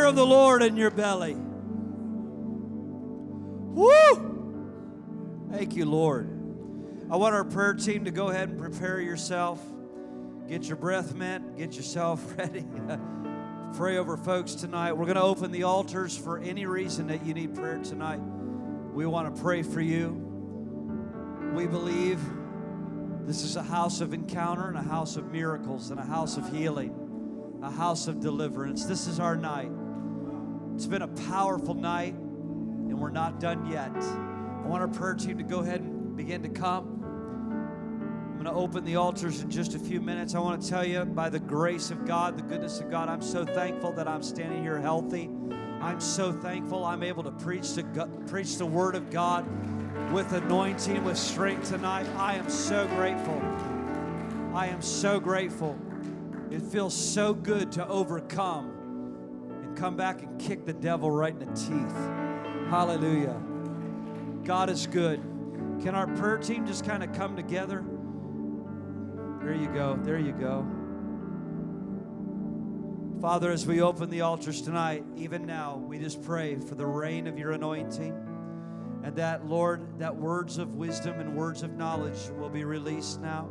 [0.08, 1.34] Of the Lord in your belly.
[3.74, 5.48] Woo!
[5.50, 6.28] Thank you, Lord.
[7.10, 9.62] I want our prayer team to go ahead and prepare yourself.
[10.48, 12.64] Get your breath mint, get yourself ready.
[13.76, 14.94] Pray over folks tonight.
[14.94, 18.20] We're going to open the altars for any reason that you need prayer tonight.
[18.94, 20.12] We want to pray for you.
[21.54, 22.18] We believe
[23.26, 26.50] this is a house of encounter and a house of miracles and a house of
[26.50, 28.86] healing, a house of deliverance.
[28.86, 29.70] This is our night.
[30.78, 32.14] It's been a powerful night.
[32.14, 33.90] and we're not done yet.
[33.96, 37.02] I want our prayer team to go ahead and begin to come.
[37.02, 40.36] I'm going to open the altars in just a few minutes.
[40.36, 43.22] I want to tell you, by the grace of God, the goodness of God, I'm
[43.22, 45.28] so thankful that I'm standing here healthy.
[45.80, 49.44] I'm so thankful I'm able to preach the, preach the Word of God
[50.12, 52.06] with anointing, with strength tonight.
[52.16, 53.42] I am so grateful.
[54.54, 55.76] I am so grateful.
[56.52, 58.77] It feels so good to overcome
[59.78, 61.96] come back and kick the devil right in the teeth.
[62.68, 63.40] Hallelujah.
[64.44, 65.20] God is good.
[65.82, 67.84] Can our prayer team just kind of come together?
[69.40, 69.96] There you go.
[70.02, 70.66] There you go.
[73.20, 77.26] Father, as we open the altars tonight, even now, we just pray for the rain
[77.26, 78.12] of your anointing.
[79.04, 83.48] And that, Lord, that words of wisdom and words of knowledge will be released now.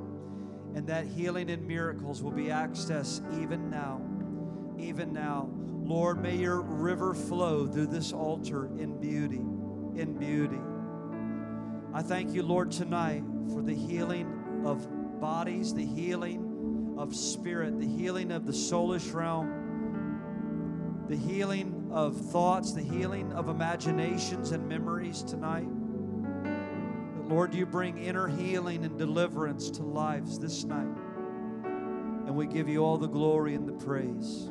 [0.75, 4.01] And that healing and miracles will be accessed even now.
[4.77, 5.49] Even now.
[5.87, 9.37] Lord, may your river flow through this altar in beauty.
[9.95, 10.59] In beauty.
[11.93, 13.23] I thank you, Lord, tonight
[13.53, 21.05] for the healing of bodies, the healing of spirit, the healing of the soulish realm,
[21.07, 25.69] the healing of thoughts, the healing of imaginations and memories tonight.
[27.15, 30.97] But Lord, you bring inner healing and deliverance to lives this night.
[31.63, 34.49] And we give you all the glory and the praise.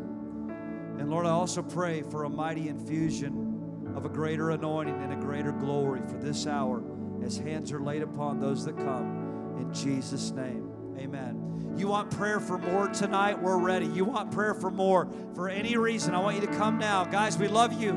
[0.99, 5.17] And Lord, I also pray for a mighty infusion of a greater anointing and a
[5.17, 6.83] greater glory for this hour
[7.25, 9.57] as hands are laid upon those that come.
[9.59, 11.75] In Jesus' name, amen.
[11.77, 13.41] You want prayer for more tonight?
[13.41, 13.87] We're ready.
[13.87, 16.15] You want prayer for more for any reason?
[16.15, 17.05] I want you to come now.
[17.05, 17.93] Guys, we love you.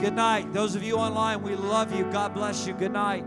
[0.00, 0.52] Good night.
[0.52, 2.04] Those of you online, we love you.
[2.12, 2.74] God bless you.
[2.74, 3.24] Good night.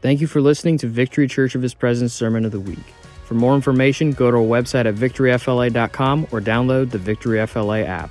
[0.00, 2.78] Thank you for listening to Victory Church of His Presence Sermon of the Week.
[3.24, 8.10] For more information, go to our website at victoryfla.com or download the Victory FLA app.